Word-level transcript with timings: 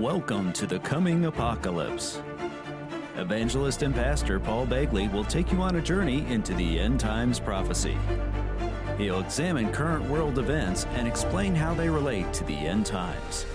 Welcome 0.00 0.52
to 0.52 0.66
the 0.66 0.78
coming 0.80 1.24
apocalypse. 1.24 2.20
Evangelist 3.16 3.80
and 3.80 3.94
pastor 3.94 4.38
Paul 4.38 4.66
Begley 4.66 5.10
will 5.10 5.24
take 5.24 5.50
you 5.50 5.62
on 5.62 5.76
a 5.76 5.80
journey 5.80 6.26
into 6.30 6.52
the 6.52 6.78
end 6.78 7.00
times 7.00 7.40
prophecy. 7.40 7.96
He'll 8.98 9.20
examine 9.20 9.72
current 9.72 10.04
world 10.04 10.38
events 10.38 10.84
and 10.96 11.08
explain 11.08 11.54
how 11.54 11.72
they 11.72 11.88
relate 11.88 12.30
to 12.34 12.44
the 12.44 12.52
end 12.52 12.84
times. 12.84 13.46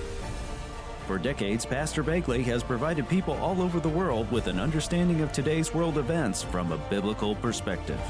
For 1.05 1.19
decades, 1.19 1.63
Pastor 1.63 2.03
Begley 2.03 2.43
has 2.45 2.63
provided 2.63 3.07
people 3.07 3.35
all 3.35 3.61
over 3.61 3.79
the 3.79 3.87
world 3.87 4.31
with 4.31 4.47
an 4.47 4.59
understanding 4.59 5.21
of 5.21 5.31
today's 5.31 5.75
world 5.75 5.99
events 5.99 6.41
from 6.41 6.71
a 6.71 6.77
biblical 6.89 7.35
perspective. 7.35 8.01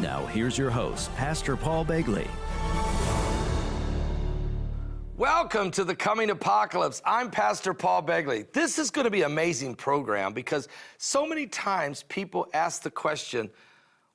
Now, 0.00 0.24
here's 0.28 0.56
your 0.56 0.70
host, 0.70 1.14
Pastor 1.14 1.58
Paul 1.58 1.84
Begley. 1.84 2.26
Welcome 5.20 5.70
to 5.72 5.84
the 5.84 5.94
coming 5.94 6.30
apocalypse. 6.30 7.02
I'm 7.04 7.30
Pastor 7.30 7.74
Paul 7.74 8.02
Begley. 8.02 8.50
This 8.54 8.78
is 8.78 8.90
going 8.90 9.04
to 9.04 9.10
be 9.10 9.20
an 9.20 9.30
amazing 9.30 9.74
program 9.74 10.32
because 10.32 10.66
so 10.96 11.26
many 11.26 11.46
times 11.46 12.04
people 12.04 12.48
ask 12.54 12.80
the 12.80 12.90
question, 12.90 13.50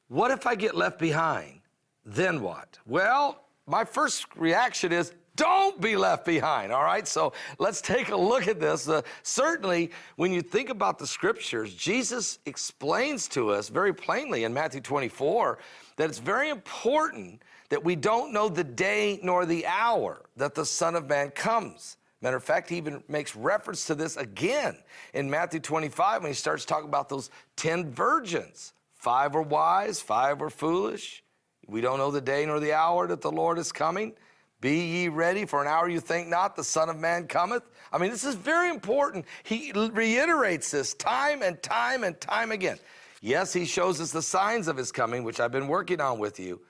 what 0.08 0.32
if 0.32 0.48
I 0.48 0.56
get 0.56 0.74
left 0.74 0.98
behind? 0.98 1.62
Then 2.08 2.42
what? 2.42 2.80
Well, 2.88 3.44
my 3.68 3.86
first 3.86 4.26
reaction 4.36 4.92
is 4.92 5.14
don't 5.36 5.80
be 5.80 5.96
left 5.96 6.26
behind. 6.26 6.72
All 6.72 6.84
right, 6.84 7.08
so 7.08 7.34
let's 7.60 7.82
take 7.82 8.10
a 8.10 8.16
look 8.16 8.48
at 8.48 8.60
this. 8.60 8.90
Uh, 8.90 9.04
certainly, 9.22 9.92
when 10.16 10.32
you 10.32 10.42
think 10.42 10.72
about 10.72 10.98
the 10.98 11.06
scriptures, 11.06 11.76
Jesus 11.76 12.40
explains 12.48 13.28
to 13.28 13.52
us 13.52 13.70
very 13.70 13.94
plainly 13.94 14.44
in 14.44 14.56
Matthew 14.56 14.82
24 14.82 15.60
that 15.98 16.10
it's 16.10 16.18
very 16.18 16.50
important 16.50 17.44
that 17.70 17.84
we 17.84 17.96
don't 17.96 18.34
know 18.34 18.50
the 18.50 18.64
day 18.64 19.20
nor 19.24 19.46
the 19.46 19.66
hour 19.66 20.22
that 20.38 20.56
the 20.56 20.66
Son 20.66 20.96
of 20.96 21.08
Man 21.08 21.30
comes. 21.32 21.98
Matter 22.22 22.38
of 22.38 22.44
fact, 22.44 22.70
he 22.70 22.78
even 22.78 23.04
makes 23.08 23.36
reference 23.36 23.86
to 23.86 23.96
this 23.96 24.18
again 24.18 24.78
in 25.14 25.30
Matthew 25.30 25.60
25 25.60 26.24
when 26.24 26.32
he 26.32 26.36
starts 26.36 26.66
talking 26.66 26.90
about 26.90 27.10
those 27.10 27.30
10 27.56 27.92
virgins. 27.92 28.74
Five 28.96 29.36
were 29.36 29.42
wise, 29.42 30.02
five 30.02 30.40
were 30.40 30.50
foolish. 30.50 31.24
We 31.68 31.82
don't 31.82 31.98
know 31.98 32.12
the 32.12 32.22
day 32.22 32.46
nor 32.46 32.60
the 32.60 32.74
hour 32.74 33.08
that 33.08 33.22
the 33.22 33.32
Lord 33.32 33.60
is 33.60 33.72
coming. 33.72 34.14
Be 34.62 34.80
ye 34.80 35.08
ready, 35.10 35.46
for 35.46 35.62
an 35.62 35.68
hour 35.68 35.88
you 35.90 36.00
think 36.00 36.28
not, 36.28 36.56
the 36.56 36.64
Son 36.64 36.90
of 36.90 36.98
Man 36.98 37.28
cometh. 37.28 37.64
I 37.92 37.98
mean, 37.98 38.10
this 38.10 38.24
is 38.24 38.36
very 38.36 38.70
important. 38.70 39.26
He 39.44 39.72
reiterates 39.72 40.72
this 40.72 40.94
time 40.96 41.44
and 41.44 41.62
time 41.62 42.04
and 42.04 42.20
time 42.20 42.52
again. 42.52 42.80
Yes, 43.22 43.54
he 43.54 43.66
shows 43.66 44.02
us 44.02 44.12
the 44.12 44.22
signs 44.22 44.68
of 44.68 44.78
his 44.78 44.92
coming, 44.92 45.24
which 45.24 45.40
I've 45.40 45.52
been 45.52 45.68
working 45.68 46.02
on 46.02 46.18
with 46.18 46.40
you. 46.40 46.62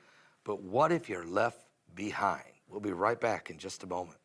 But 0.45 0.61
what 0.61 0.91
if 0.91 1.09
you're 1.09 1.25
left 1.25 1.65
behind? 1.95 2.43
We'll 2.69 2.79
be 2.79 2.91
right 2.91 3.19
back 3.19 3.49
in 3.49 3.57
just 3.57 3.83
a 3.83 3.87
moment. 3.87 4.19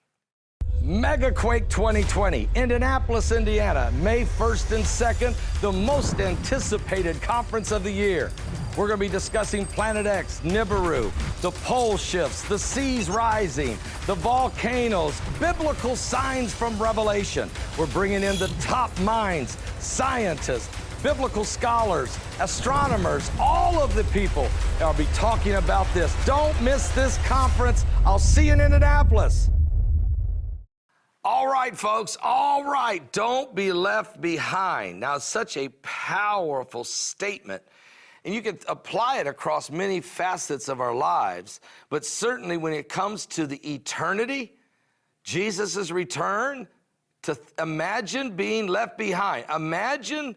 Megaquake 0.85 1.69
2020, 1.69 2.49
Indianapolis, 2.55 3.33
Indiana, 3.33 3.91
May 4.03 4.25
1st 4.25 4.73
and 4.77 4.85
2nd, 4.85 5.61
the 5.61 5.73
most 5.73 6.21
anticipated 6.21 7.21
conference 7.23 7.73
of 7.73 7.85
the 7.85 7.91
year. 7.91 8.31
We're 8.77 8.87
going 8.87 8.99
to 8.99 9.05
be 9.05 9.09
discussing 9.09 9.65
Planet 9.67 10.07
X, 10.07 10.41
Nibiru, 10.45 11.11
the 11.41 11.51
pole 11.51 11.97
shifts, 11.97 12.43
the 12.49 12.59
seas 12.59 13.09
rising, 13.11 13.79
the 14.07 14.15
volcanoes, 14.15 15.21
biblical 15.39 15.97
signs 15.97 16.55
from 16.55 16.81
Revelation. 16.81 17.51
We're 17.79 17.87
bringing 17.87 18.23
in 18.23 18.37
the 18.37 18.49
top 18.61 18.99
minds, 19.01 19.57
scientists, 19.81 20.69
biblical 21.03 21.45
scholars, 21.45 22.19
astronomers, 22.41 23.31
all 23.39 23.81
of 23.81 23.95
the 23.95 24.05
people 24.05 24.49
will 24.81 24.93
be 24.95 25.07
talking 25.15 25.55
about 25.55 25.87
this. 25.95 26.15
Don't 26.25 26.61
miss 26.63 26.89
this 26.91 27.19
conference. 27.27 27.85
I'll 28.05 28.19
see 28.19 28.47
you 28.47 28.53
in 28.53 28.61
Indianapolis. 28.61 29.51
All 31.23 31.47
right, 31.47 31.77
folks, 31.77 32.17
all 32.23 32.65
right, 32.65 33.13
don't 33.13 33.55
be 33.55 33.73
left 33.73 34.23
behind. 34.23 35.01
Now, 35.01 35.19
such 35.19 35.59
a 35.59 35.69
powerful 35.83 36.83
statement, 36.83 37.63
and 38.25 38.35
you 38.35 38.41
can 38.41 38.59
apply 38.69 39.19
it 39.19 39.27
across 39.27 39.71
many 39.71 40.01
facets 40.01 40.69
of 40.69 40.81
our 40.81 40.95
lives, 40.95 41.61
but 41.91 42.07
certainly 42.07 42.57
when 42.57 42.73
it 42.73 42.89
comes 42.89 43.27
to 43.27 43.47
the 43.47 43.59
eternity, 43.71 44.55
Jesus' 45.23 45.91
return, 45.91 46.67
to 47.23 47.39
imagine 47.59 48.35
being 48.35 48.67
left 48.67 48.97
behind. 48.97 49.45
Imagine 49.55 50.35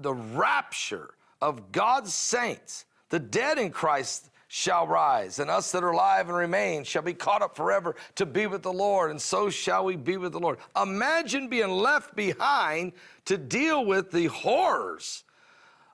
the 0.00 0.14
rapture 0.14 1.10
of 1.40 1.72
God's 1.72 2.12
saints, 2.12 2.84
the 3.10 3.18
dead 3.18 3.58
in 3.58 3.70
Christ 3.70 4.30
shall 4.48 4.86
rise, 4.86 5.38
and 5.38 5.50
us 5.50 5.70
that 5.72 5.84
are 5.84 5.90
alive 5.90 6.28
and 6.28 6.36
remain 6.36 6.82
shall 6.82 7.02
be 7.02 7.12
caught 7.12 7.42
up 7.42 7.54
forever 7.54 7.94
to 8.14 8.24
be 8.24 8.46
with 8.46 8.62
the 8.62 8.72
Lord, 8.72 9.10
and 9.10 9.20
so 9.20 9.50
shall 9.50 9.84
we 9.84 9.94
be 9.94 10.16
with 10.16 10.32
the 10.32 10.40
Lord. 10.40 10.58
Imagine 10.80 11.48
being 11.48 11.68
left 11.68 12.16
behind 12.16 12.92
to 13.26 13.36
deal 13.36 13.84
with 13.84 14.10
the 14.10 14.26
horrors 14.26 15.24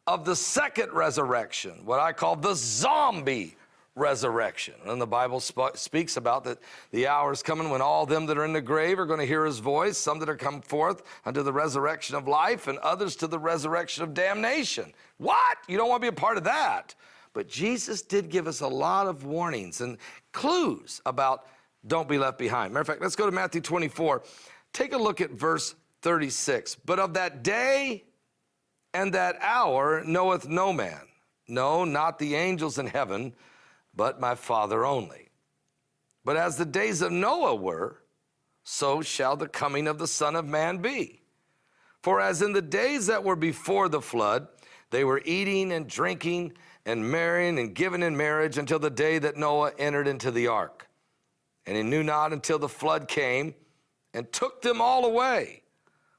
of 0.06 0.24
the 0.24 0.36
second 0.36 0.92
resurrection, 0.92 1.84
what 1.84 1.98
I 1.98 2.12
call 2.12 2.36
the 2.36 2.54
zombie 2.54 3.56
resurrection. 3.96 4.74
And 4.86 5.00
the 5.00 5.06
Bible 5.06 5.40
sp- 5.40 5.76
speaks 5.76 6.16
about 6.16 6.44
that 6.44 6.58
the 6.90 7.06
hour 7.06 7.32
is 7.32 7.42
coming 7.42 7.70
when 7.70 7.80
all 7.80 8.06
them 8.06 8.26
that 8.26 8.38
are 8.38 8.44
in 8.44 8.52
the 8.52 8.60
grave 8.60 8.98
are 8.98 9.06
going 9.06 9.20
to 9.20 9.26
hear 9.26 9.44
his 9.44 9.60
voice, 9.60 9.96
some 9.96 10.18
that 10.18 10.28
are 10.28 10.36
come 10.36 10.60
forth 10.60 11.02
unto 11.24 11.42
the 11.42 11.52
resurrection 11.52 12.16
of 12.16 12.26
life, 12.26 12.66
and 12.66 12.78
others 12.78 13.16
to 13.16 13.26
the 13.26 13.38
resurrection 13.38 14.02
of 14.02 14.14
damnation. 14.14 14.92
What? 15.18 15.58
You 15.68 15.76
don't 15.76 15.88
want 15.88 16.02
to 16.02 16.10
be 16.10 16.16
a 16.16 16.20
part 16.20 16.36
of 16.36 16.44
that. 16.44 16.94
But 17.32 17.48
Jesus 17.48 18.02
did 18.02 18.30
give 18.30 18.46
us 18.46 18.60
a 18.60 18.68
lot 18.68 19.06
of 19.06 19.24
warnings 19.24 19.80
and 19.80 19.98
clues 20.32 21.00
about 21.04 21.46
don't 21.86 22.08
be 22.08 22.18
left 22.18 22.38
behind. 22.38 22.72
Matter 22.72 22.82
of 22.82 22.86
fact, 22.86 23.02
let's 23.02 23.16
go 23.16 23.26
to 23.26 23.32
Matthew 23.32 23.60
24. 23.60 24.22
Take 24.72 24.92
a 24.92 24.98
look 24.98 25.20
at 25.20 25.30
verse 25.30 25.74
36. 26.02 26.76
But 26.86 26.98
of 26.98 27.14
that 27.14 27.42
day 27.42 28.04
and 28.92 29.12
that 29.14 29.36
hour 29.40 30.02
knoweth 30.04 30.48
no 30.48 30.72
man, 30.72 31.00
no, 31.48 31.84
not 31.84 32.18
the 32.18 32.34
angels 32.36 32.78
in 32.78 32.86
heaven 32.86 33.34
but 33.96 34.20
my 34.20 34.34
Father 34.34 34.84
only. 34.84 35.28
But 36.24 36.36
as 36.36 36.56
the 36.56 36.64
days 36.64 37.02
of 37.02 37.12
Noah 37.12 37.54
were, 37.54 38.02
so 38.62 39.02
shall 39.02 39.36
the 39.36 39.48
coming 39.48 39.86
of 39.86 39.98
the 39.98 40.06
Son 40.06 40.36
of 40.36 40.46
Man 40.46 40.78
be. 40.78 41.22
For 42.02 42.20
as 42.20 42.42
in 42.42 42.52
the 42.52 42.62
days 42.62 43.06
that 43.06 43.24
were 43.24 43.36
before 43.36 43.88
the 43.88 44.00
flood, 44.00 44.48
they 44.90 45.04
were 45.04 45.22
eating 45.24 45.72
and 45.72 45.88
drinking 45.88 46.52
and 46.86 47.10
marrying 47.10 47.58
and 47.58 47.74
giving 47.74 48.02
in 48.02 48.16
marriage 48.16 48.58
until 48.58 48.78
the 48.78 48.90
day 48.90 49.18
that 49.18 49.36
Noah 49.36 49.72
entered 49.78 50.06
into 50.06 50.30
the 50.30 50.48
ark. 50.48 50.88
And 51.66 51.76
he 51.76 51.82
knew 51.82 52.02
not 52.02 52.32
until 52.32 52.58
the 52.58 52.68
flood 52.68 53.08
came 53.08 53.54
and 54.12 54.30
took 54.32 54.62
them 54.62 54.80
all 54.80 55.04
away. 55.04 55.62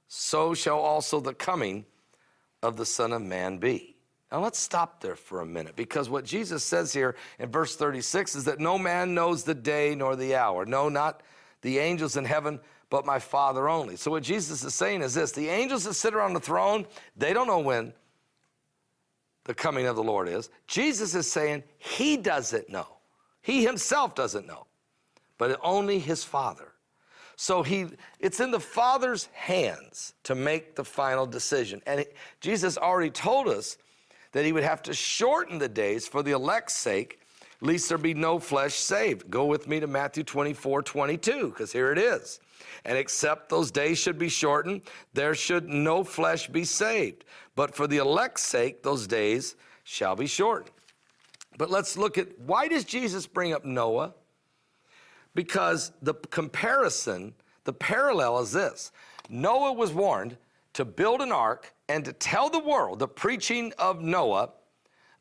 So 0.07 0.53
shall 0.53 0.79
also 0.79 1.19
the 1.19 1.33
coming 1.33 1.85
of 2.61 2.77
the 2.77 2.85
Son 2.85 3.11
of 3.11 3.21
Man 3.21 3.57
be. 3.57 3.94
Now 4.31 4.41
let's 4.41 4.59
stop 4.59 5.01
there 5.01 5.15
for 5.15 5.41
a 5.41 5.45
minute 5.45 5.75
because 5.75 6.09
what 6.09 6.25
Jesus 6.25 6.63
says 6.63 6.91
here 6.91 7.15
in 7.39 7.49
verse 7.49 7.75
36 7.75 8.35
is 8.35 8.43
that 8.45 8.59
no 8.59 8.77
man 8.77 9.13
knows 9.13 9.43
the 9.43 9.53
day 9.53 9.95
nor 9.95 10.15
the 10.15 10.35
hour. 10.35 10.65
No, 10.65 10.89
not 10.89 11.21
the 11.61 11.77
angels 11.79 12.17
in 12.17 12.25
heaven, 12.25 12.59
but 12.89 13.05
my 13.05 13.19
Father 13.19 13.69
only. 13.69 13.95
So 13.95 14.11
what 14.11 14.23
Jesus 14.23 14.63
is 14.63 14.73
saying 14.73 15.01
is 15.01 15.13
this 15.13 15.31
the 15.31 15.49
angels 15.49 15.83
that 15.85 15.93
sit 15.93 16.13
around 16.13 16.33
the 16.33 16.39
throne, 16.39 16.85
they 17.15 17.33
don't 17.33 17.47
know 17.47 17.59
when 17.59 17.93
the 19.45 19.53
coming 19.53 19.85
of 19.85 19.95
the 19.95 20.03
Lord 20.03 20.27
is. 20.27 20.49
Jesus 20.67 21.15
is 21.15 21.31
saying 21.31 21.63
he 21.77 22.17
doesn't 22.17 22.69
know. 22.69 22.87
He 23.41 23.63
himself 23.63 24.15
doesn't 24.15 24.47
know, 24.47 24.65
but 25.37 25.59
only 25.61 25.99
his 25.99 26.23
Father. 26.23 26.73
So 27.35 27.63
he, 27.63 27.87
it's 28.19 28.39
in 28.39 28.51
the 28.51 28.59
Father's 28.59 29.25
hands 29.33 30.13
to 30.23 30.35
make 30.35 30.75
the 30.75 30.83
final 30.83 31.25
decision. 31.25 31.81
And 31.85 32.05
Jesus 32.39 32.77
already 32.77 33.11
told 33.11 33.47
us 33.47 33.77
that 34.35 34.43
he 34.43 34.51
would 34.51 34.65
have 34.65 34.83
to 34.83 34.93
shorten 34.93 35.59
the 35.59 35.69
days 35.69 36.09
for 36.09 36.21
the 36.21 36.31
elect's 36.31 36.73
sake, 36.73 37.21
lest 37.61 37.87
there 37.87 37.97
be 37.97 38.13
no 38.13 38.37
flesh 38.37 38.73
saved. 38.73 39.31
Go 39.31 39.45
with 39.45 39.65
me 39.65 39.79
to 39.79 39.87
Matthew 39.87 40.25
24 40.25 40.83
22, 40.83 41.51
because 41.51 41.71
here 41.71 41.93
it 41.93 41.97
is. 41.97 42.41
And 42.83 42.97
except 42.97 43.47
those 43.47 43.71
days 43.71 43.97
should 43.97 44.19
be 44.19 44.27
shortened, 44.27 44.81
there 45.13 45.35
should 45.35 45.69
no 45.69 46.03
flesh 46.03 46.47
be 46.47 46.65
saved. 46.65 47.23
But 47.55 47.73
for 47.73 47.87
the 47.87 47.95
elect's 47.95 48.41
sake, 48.41 48.83
those 48.83 49.07
days 49.07 49.55
shall 49.85 50.17
be 50.17 50.27
shortened. 50.27 50.71
But 51.57 51.71
let's 51.71 51.95
look 51.95 52.17
at 52.17 52.37
why 52.37 52.67
does 52.67 52.83
Jesus 52.83 53.25
bring 53.27 53.53
up 53.53 53.63
Noah? 53.63 54.15
Because 55.33 55.93
the 56.01 56.13
comparison, 56.13 57.35
the 57.63 57.71
parallel 57.71 58.39
is 58.39 58.51
this 58.51 58.91
Noah 59.29 59.71
was 59.71 59.93
warned 59.93 60.35
to 60.75 60.85
build 60.85 61.21
an 61.21 61.31
ark 61.31 61.73
and 61.87 62.03
to 62.05 62.13
tell 62.13 62.49
the 62.49 62.59
world 62.59 62.99
the 62.99 63.07
preaching 63.07 63.73
of 63.79 64.01
Noah, 64.01 64.51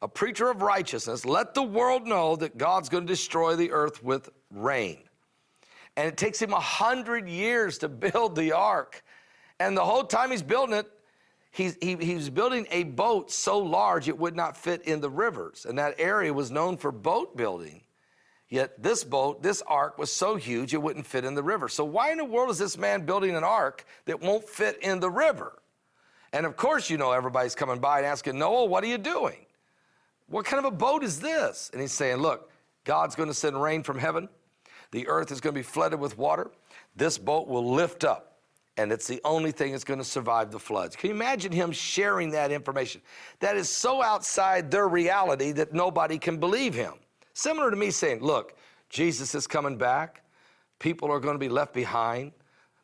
a 0.03 0.09
preacher 0.09 0.51
of 0.51 0.63
righteousness, 0.63 1.25
let 1.25 1.55
the 1.55 1.63
world 1.63 2.07
know 2.07 2.35
that 2.37 2.59
God's 2.59 2.89
going 2.89 3.07
to 3.07 3.13
destroy 3.13 3.55
the 3.55 3.71
earth 3.71 4.03
with 4.03 4.31
rain. 4.51 4.99
And 5.97 6.09
it 6.09 6.17
takes 6.17 6.43
him 6.43 6.53
a 6.53 6.61
hundred 6.61 7.29
years 7.29 7.79
to 7.79 7.89
build 7.89 8.35
the 8.35 8.53
ark. 8.53 9.03
And 9.61 9.77
the 9.77 9.85
whole 9.85 10.03
time 10.03 10.33
he's 10.33 10.43
building 10.43 10.75
it, 10.75 10.91
he's, 11.53 11.79
he, 11.81 11.95
he's 11.97 12.31
building 12.31 12.67
a 12.73 12.83
boat 12.83 13.31
so 13.31 13.59
large 13.59 14.09
it 14.09 14.19
would 14.19 14.35
not 14.35 14.57
fit 14.57 14.83
in 14.83 15.01
the 15.01 15.11
rivers. 15.11 15.67
And 15.69 15.79
that 15.79 15.95
area 15.99 16.35
was 16.35 16.51
known 16.51 16.77
for 16.77 16.91
boat 16.91 17.37
building. 17.37 17.84
Yet 18.49 18.83
this 18.83 19.05
boat, 19.05 19.43
this 19.43 19.63
ark, 19.67 19.99
was 19.99 20.13
so 20.13 20.37
huge 20.37 20.75
it 20.75 20.83
wouldn't 20.83 21.07
fit 21.07 21.25
in 21.25 21.35
the 21.35 21.43
river. 21.43 21.69
So, 21.69 21.85
why 21.85 22.13
in 22.13 22.19
the 22.19 22.25
world 22.25 22.51
is 22.51 22.59
this 22.59 22.77
man 22.77 23.07
building 23.07 23.35
an 23.35 23.45
ark 23.45 23.85
that 24.05 24.21
won't 24.21 24.49
fit 24.49 24.79
in 24.83 25.01
the 25.01 25.11
river? 25.11 25.59
And 26.33 26.47
of 26.47 26.57
course, 26.57 26.91
you 26.91 26.97
know, 26.99 27.13
everybody's 27.13 27.55
coming 27.55 27.79
by 27.79 27.99
and 27.99 28.07
asking, 28.07 28.39
Noah, 28.39 28.67
what 28.67 28.85
are 28.85 28.89
you 28.89 28.99
doing? 28.99 29.47
What 30.29 30.45
kind 30.45 30.65
of 30.65 30.73
a 30.73 30.77
boat 30.77 31.05
is 31.05 31.21
this? 31.21 31.71
And 31.73 31.81
he's 31.81 31.93
saying, 31.93 32.19
Look, 32.19 32.51
God's 32.85 33.15
going 33.15 33.29
to 33.29 33.35
send 33.35 33.61
rain 33.61 33.83
from 33.83 33.99
heaven. 33.99 34.29
The 34.91 35.09
earth 35.09 35.33
is 35.33 35.41
going 35.41 35.55
to 35.55 35.59
be 35.59 35.65
flooded 35.65 35.99
with 35.99 36.17
water. 36.19 36.51
This 36.95 37.19
boat 37.19 37.49
will 37.49 37.73
lift 37.73 38.05
up, 38.05 38.39
and 38.77 38.93
it's 38.93 39.09
the 39.09 39.21
only 39.25 39.51
thing 39.51 39.73
that's 39.73 39.85
going 39.85 39.99
to 39.99 40.05
survive 40.05 40.53
the 40.53 40.61
floods. 40.61 40.95
Can 40.95 41.09
you 41.09 41.17
imagine 41.17 41.51
him 41.51 41.73
sharing 41.73 42.31
that 42.31 42.53
information? 42.53 43.01
That 43.41 43.57
is 43.57 43.69
so 43.69 44.03
outside 44.03 44.71
their 44.71 44.87
reality 44.87 45.51
that 45.53 45.73
nobody 45.73 46.19
can 46.19 46.39
believe 46.39 46.75
him. 46.75 46.95
Similar 47.35 47.71
to 47.71 47.77
me 47.77 47.91
saying, 47.91 48.21
Look, 48.21 48.57
Jesus 48.89 49.35
is 49.35 49.47
coming 49.47 49.77
back. 49.77 50.23
People 50.79 51.11
are 51.11 51.21
going 51.21 51.35
to 51.35 51.39
be 51.39 51.49
left 51.49 51.75
behind. 51.75 52.33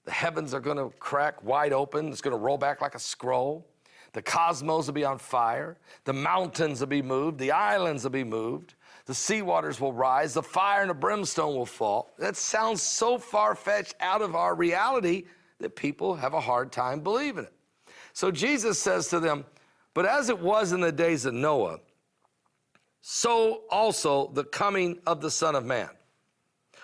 The 0.05 0.11
heavens 0.11 0.55
are 0.55 0.61
going 0.61 0.76
to 0.76 0.91
crack 0.99 1.43
wide 1.44 1.73
open. 1.73 2.08
It's 2.08 2.20
going 2.20 2.37
to 2.37 2.43
roll 2.43 2.58
back 2.58 2.81
like 2.81 2.94
a 2.94 2.99
scroll. 2.99 3.67
The 4.12 4.23
cosmos 4.23 4.87
will 4.87 4.94
be 4.94 5.05
on 5.05 5.19
fire. 5.19 5.76
The 6.05 6.12
mountains 6.12 6.81
will 6.81 6.88
be 6.88 7.02
moved. 7.02 7.38
The 7.38 7.52
islands 7.52 8.02
will 8.02 8.11
be 8.11 8.25
moved. 8.25 8.75
The 9.06 9.14
sea 9.14 9.43
waters 9.43 9.81
will 9.81 9.93
rise. 9.93 10.35
The 10.35 10.43
fire 10.43 10.81
and 10.81 10.91
the 10.91 10.94
brimstone 10.94 11.55
will 11.55 11.67
fall. 11.67 12.11
That 12.19 12.37
sounds 12.37 12.82
so 12.82 13.19
far 13.19 13.55
fetched 13.55 13.94
out 14.00 14.23
of 14.23 14.35
our 14.35 14.55
reality 14.55 15.25
that 15.58 15.76
people 15.76 16.17
have 16.17 16.35
a 16.35 16.41
hard 16.41 16.73
time 16.73 17.00
believing 17.00 17.44
it. 17.44 17.53
So 18.12 18.31
Jesus 18.31 18.79
says 18.79 19.08
to 19.08 19.20
them, 19.20 19.44
But 19.94 20.06
as 20.06 20.29
it 20.29 20.41
was 20.41 20.73
in 20.73 20.81
the 20.81 20.93
days 20.93 21.25
of 21.25 21.35
Noah, 21.35 21.79
so 23.00 23.62
also 23.70 24.31
the 24.35 24.44
coming 24.44 24.99
of 25.06 25.20
the 25.20 25.31
Son 25.31 25.55
of 25.55 25.64
Man. 25.64 25.91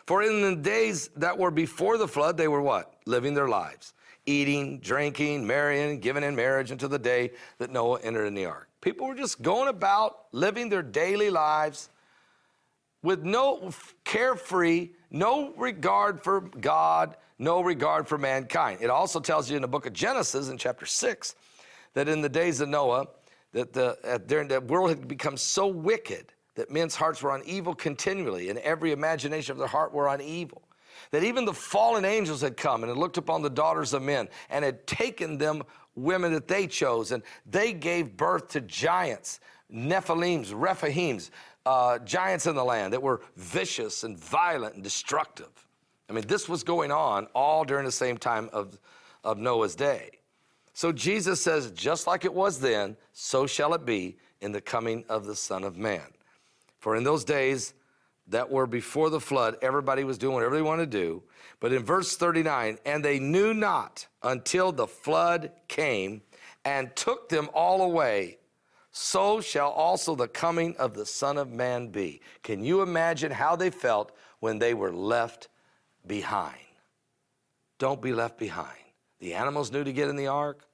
For 0.06 0.22
in 0.22 0.42
the 0.42 0.56
days 0.56 1.08
that 1.16 1.36
were 1.36 1.50
before 1.50 1.98
the 1.98 2.08
flood, 2.08 2.36
they 2.36 2.48
were 2.48 2.62
what? 2.62 2.94
Living 3.06 3.34
their 3.34 3.48
lives, 3.48 3.92
eating, 4.24 4.78
drinking, 4.78 5.46
marrying, 5.46 5.98
giving 6.00 6.22
in 6.22 6.36
marriage 6.36 6.70
until 6.70 6.88
the 6.88 6.98
day 6.98 7.32
that 7.58 7.70
Noah 7.70 8.00
entered 8.02 8.26
in 8.26 8.34
the 8.34 8.46
ark. 8.46 8.68
People 8.80 9.08
were 9.08 9.16
just 9.16 9.42
going 9.42 9.68
about 9.68 10.26
living 10.30 10.68
their 10.68 10.82
daily 10.82 11.28
lives 11.28 11.90
with 13.02 13.24
no 13.24 13.72
carefree, 14.04 14.90
no 15.10 15.52
regard 15.56 16.22
for 16.22 16.40
God, 16.40 17.16
no 17.38 17.60
regard 17.60 18.06
for 18.06 18.16
mankind. 18.16 18.78
It 18.80 18.90
also 18.90 19.20
tells 19.20 19.50
you 19.50 19.56
in 19.56 19.62
the 19.62 19.69
book 19.69 19.86
of 19.86 19.92
Genesis 19.92 20.48
in 20.48 20.56
chapter 20.56 20.86
6 20.86 21.34
that 21.94 22.08
in 22.08 22.20
the 22.20 22.28
days 22.28 22.60
of 22.60 22.69
Noah, 22.69 23.08
that 23.52 23.72
the, 23.72 23.96
uh, 24.04 24.19
the 24.19 24.60
world 24.60 24.90
had 24.90 25.08
become 25.08 25.37
so 25.37 25.66
wicked 25.66 26.32
that 26.54 26.70
men's 26.70 26.94
hearts 26.94 27.22
were 27.22 27.31
on 27.31 27.43
evil 27.44 27.75
continually, 27.75 28.50
and 28.50 28.58
every 28.60 28.93
imagination 28.93 29.52
of 29.52 29.58
their 29.58 29.66
heart 29.69 29.93
were 29.93 30.08
on 30.08 30.20
evil. 30.20 30.62
That 31.10 31.22
even 31.22 31.44
the 31.44 31.52
fallen 31.52 32.04
angels 32.04 32.40
had 32.40 32.56
come 32.56 32.82
and 32.82 32.90
had 32.90 32.98
looked 32.98 33.19
upon 33.19 33.43
the 33.43 33.50
daughters 33.50 33.93
of 33.93 34.02
men 34.02 34.28
and 34.48 34.64
had 34.64 34.87
taken 34.87 35.38
them 35.38 35.62
women 35.94 36.32
that 36.32 36.48
they 36.48 36.66
chose, 36.66 37.12
and 37.12 37.22
they 37.44 37.72
gave 37.72 38.16
birth 38.16 38.48
to 38.48 38.60
giants, 38.62 39.40
Nephilims, 39.72 40.52
Rephaims, 40.52 41.31
uh, 41.64 41.98
giants 42.00 42.46
in 42.46 42.54
the 42.54 42.64
land 42.64 42.93
that 42.93 43.02
were 43.02 43.22
vicious 43.37 44.04
and 44.04 44.19
violent 44.19 44.75
and 44.75 44.84
destructive. 44.84 45.48
I 46.08 46.12
mean, 46.12 46.26
this 46.26 46.48
was 46.48 46.62
going 46.62 46.93
on 46.93 47.26
all 47.34 47.64
during 47.64 47.84
the 47.84 47.93
same 47.93 48.16
time 48.16 48.48
of, 48.52 48.78
of 49.25 49.38
Noah's 49.38 49.75
day. 49.75 50.10
So 50.76 50.93
Jesus 50.93 51.40
says, 51.40 51.70
just 51.70 52.06
like 52.06 52.26
it 52.26 52.34
was 52.34 52.61
then, 52.61 52.99
so 53.14 53.46
shall 53.46 53.73
it 53.73 53.87
be 53.87 54.19
in 54.43 54.52
the 54.52 54.61
coming 54.61 55.06
of 55.08 55.25
the 55.25 55.34
Son 55.34 55.64
of 55.64 55.78
Man. 55.78 56.05
For 56.81 56.96
in 56.96 57.02
those 57.02 57.25
days 57.25 57.73
that 58.26 58.50
were 58.50 58.67
before 58.67 59.08
the 59.08 59.19
flood, 59.19 59.56
everybody 59.62 60.05
was 60.05 60.19
doing 60.19 60.34
whatever 60.34 60.55
they 60.55 60.61
wanted 60.61 60.90
to 60.90 60.99
do. 60.99 61.23
But 61.61 61.73
in 61.73 61.82
verse 61.82 62.19
39, 62.19 62.76
and 62.84 63.02
they 63.02 63.19
knew 63.19 63.55
not 63.55 64.06
until 64.23 64.70
the 64.70 64.87
flood 64.87 65.50
came 65.67 66.20
and 66.67 66.94
took 66.94 67.31
them 67.31 67.49
all 67.55 67.81
away. 67.81 68.37
So 68.90 69.40
shall 69.40 69.70
also 69.70 70.14
the 70.14 70.29
coming 70.29 70.76
of 70.76 70.93
the 70.93 71.06
Son 71.06 71.38
of 71.38 71.50
Man 71.50 71.88
be. 71.88 72.20
Can 72.43 72.62
you 72.62 72.82
imagine 72.82 73.32
how 73.32 73.56
they 73.56 73.70
felt 73.70 74.12
when 74.40 74.58
they 74.58 74.75
were 74.75 74.93
left 74.93 75.49
behind? 76.06 76.58
Don't 77.79 78.02
be 78.02 78.12
left 78.12 78.37
behind. 78.38 78.76
The 79.20 79.34
animals 79.34 79.72
knew 79.72 79.84
to 79.84 79.92
get 79.92 80.08
in 80.08 80.16
the 80.16 80.26
ark. 80.26 80.66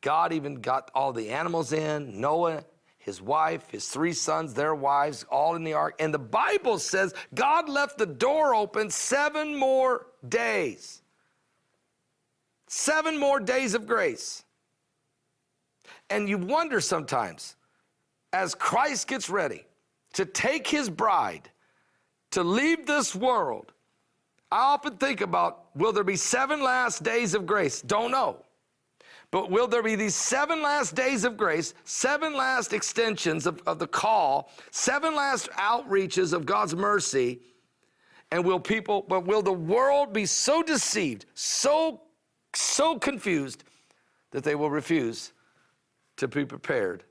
God 0.00 0.32
even 0.32 0.60
got 0.60 0.90
all 0.94 1.12
the 1.12 1.30
animals 1.30 1.72
in. 1.72 2.20
Noah 2.20 2.64
his 3.08 3.22
wife, 3.22 3.70
his 3.70 3.88
three 3.88 4.12
sons, 4.12 4.52
their 4.52 4.74
wives, 4.74 5.24
all 5.30 5.54
in 5.56 5.64
the 5.64 5.72
ark. 5.72 5.94
And 5.98 6.12
the 6.12 6.18
Bible 6.18 6.78
says 6.78 7.14
God 7.34 7.66
left 7.66 7.96
the 7.96 8.04
door 8.04 8.54
open 8.54 8.90
seven 8.90 9.56
more 9.56 10.08
days. 10.28 11.00
Seven 12.66 13.18
more 13.18 13.40
days 13.40 13.72
of 13.72 13.86
grace. 13.86 14.44
And 16.10 16.28
you 16.28 16.36
wonder 16.36 16.82
sometimes, 16.82 17.56
as 18.34 18.54
Christ 18.54 19.08
gets 19.08 19.30
ready 19.30 19.64
to 20.12 20.26
take 20.26 20.66
his 20.66 20.90
bride 20.90 21.50
to 22.32 22.42
leave 22.42 22.86
this 22.86 23.14
world, 23.14 23.72
I 24.50 24.58
often 24.72 24.96
think 24.96 25.20
about 25.20 25.66
will 25.74 25.92
there 25.92 26.04
be 26.04 26.16
seven 26.16 26.62
last 26.62 27.02
days 27.02 27.34
of 27.34 27.46
grace? 27.46 27.82
Don't 27.82 28.10
know. 28.10 28.44
But 29.30 29.50
will 29.50 29.68
there 29.68 29.82
be 29.82 29.94
these 29.94 30.14
seven 30.14 30.62
last 30.62 30.94
days 30.94 31.24
of 31.24 31.36
grace, 31.36 31.74
seven 31.84 32.32
last 32.34 32.72
extensions 32.72 33.46
of, 33.46 33.60
of 33.66 33.78
the 33.78 33.86
call, 33.86 34.50
seven 34.70 35.14
last 35.14 35.50
outreaches 35.52 36.32
of 36.32 36.46
God's 36.46 36.74
mercy? 36.74 37.40
And 38.30 38.44
will 38.44 38.60
people, 38.60 39.04
but 39.06 39.26
will 39.26 39.42
the 39.42 39.52
world 39.52 40.12
be 40.12 40.24
so 40.24 40.62
deceived, 40.62 41.26
so, 41.34 42.02
so 42.54 42.98
confused 42.98 43.64
that 44.30 44.44
they 44.44 44.54
will 44.54 44.70
refuse 44.70 45.32
to 46.16 46.28
be 46.28 46.44
prepared 46.44 47.04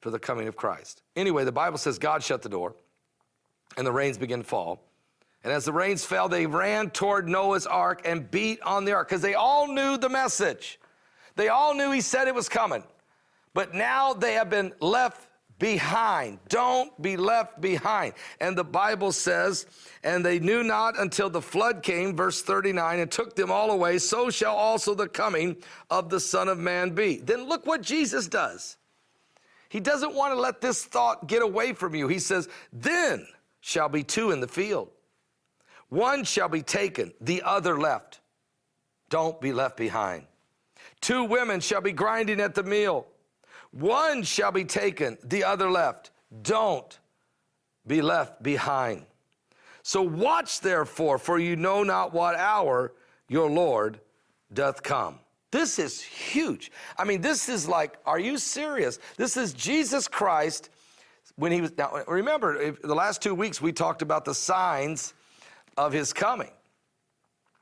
for 0.00 0.10
the 0.10 0.18
coming 0.18 0.46
of 0.46 0.56
Christ? 0.56 1.02
Anyway, 1.16 1.44
the 1.44 1.52
Bible 1.52 1.78
says 1.78 1.98
God 1.98 2.22
shut 2.22 2.42
the 2.42 2.48
door 2.48 2.76
and 3.76 3.84
the 3.84 3.92
rains 3.92 4.18
begin 4.18 4.40
to 4.40 4.46
fall. 4.46 4.84
And 5.42 5.52
as 5.52 5.64
the 5.64 5.72
rains 5.72 6.04
fell, 6.04 6.28
they 6.28 6.46
ran 6.46 6.90
toward 6.90 7.28
Noah's 7.28 7.66
ark 7.66 8.02
and 8.04 8.30
beat 8.30 8.60
on 8.62 8.84
the 8.84 8.92
ark 8.92 9.08
because 9.08 9.22
they 9.22 9.34
all 9.34 9.66
knew 9.66 9.96
the 9.96 10.08
message. 10.08 10.78
They 11.36 11.48
all 11.48 11.74
knew 11.74 11.90
he 11.92 12.02
said 12.02 12.28
it 12.28 12.34
was 12.34 12.48
coming, 12.48 12.84
but 13.54 13.74
now 13.74 14.12
they 14.12 14.34
have 14.34 14.50
been 14.50 14.72
left 14.80 15.28
behind. 15.58 16.38
Don't 16.48 17.00
be 17.00 17.16
left 17.16 17.60
behind. 17.60 18.14
And 18.40 18.58
the 18.58 18.64
Bible 18.64 19.12
says, 19.12 19.66
and 20.02 20.24
they 20.24 20.40
knew 20.40 20.64
not 20.64 20.98
until 20.98 21.30
the 21.30 21.42
flood 21.42 21.82
came, 21.82 22.16
verse 22.16 22.42
39, 22.42 22.98
and 22.98 23.10
took 23.10 23.36
them 23.36 23.52
all 23.52 23.70
away. 23.70 23.98
So 23.98 24.30
shall 24.30 24.56
also 24.56 24.94
the 24.94 25.08
coming 25.08 25.56
of 25.88 26.10
the 26.10 26.18
Son 26.18 26.48
of 26.48 26.58
Man 26.58 26.90
be. 26.90 27.18
Then 27.18 27.48
look 27.48 27.66
what 27.66 27.82
Jesus 27.82 28.26
does. 28.26 28.76
He 29.68 29.78
doesn't 29.78 30.14
want 30.14 30.34
to 30.34 30.40
let 30.40 30.60
this 30.60 30.84
thought 30.84 31.28
get 31.28 31.42
away 31.42 31.74
from 31.74 31.94
you. 31.94 32.08
He 32.08 32.18
says, 32.18 32.48
Then 32.72 33.26
shall 33.60 33.88
be 33.88 34.02
two 34.02 34.32
in 34.32 34.40
the 34.40 34.48
field. 34.48 34.90
One 35.90 36.24
shall 36.24 36.48
be 36.48 36.62
taken, 36.62 37.12
the 37.20 37.42
other 37.42 37.78
left. 37.78 38.20
Don't 39.10 39.40
be 39.40 39.52
left 39.52 39.76
behind. 39.76 40.24
Two 41.00 41.24
women 41.24 41.60
shall 41.60 41.80
be 41.80 41.92
grinding 41.92 42.40
at 42.40 42.54
the 42.54 42.62
mill. 42.62 43.06
One 43.72 44.22
shall 44.22 44.52
be 44.52 44.64
taken, 44.64 45.18
the 45.22 45.44
other 45.44 45.70
left. 45.70 46.10
Don't 46.42 46.98
be 47.86 48.02
left 48.02 48.42
behind. 48.42 49.04
So 49.82 50.02
watch 50.02 50.60
therefore, 50.60 51.18
for 51.18 51.38
you 51.38 51.56
know 51.56 51.82
not 51.82 52.12
what 52.12 52.36
hour 52.36 52.92
your 53.28 53.50
Lord 53.50 54.00
doth 54.52 54.82
come. 54.82 55.18
This 55.50 55.80
is 55.80 56.00
huge. 56.00 56.70
I 56.96 57.04
mean, 57.04 57.20
this 57.20 57.48
is 57.48 57.66
like, 57.66 57.98
are 58.06 58.20
you 58.20 58.38
serious? 58.38 59.00
This 59.16 59.36
is 59.36 59.52
Jesus 59.52 60.06
Christ 60.06 60.70
when 61.36 61.50
he 61.50 61.60
was, 61.60 61.76
now 61.76 62.02
remember, 62.06 62.72
the 62.72 62.94
last 62.94 63.22
two 63.22 63.34
weeks 63.34 63.60
we 63.60 63.72
talked 63.72 64.02
about 64.02 64.24
the 64.24 64.34
signs 64.34 65.14
of 65.86 65.92
his 65.92 66.12
coming. 66.12 66.50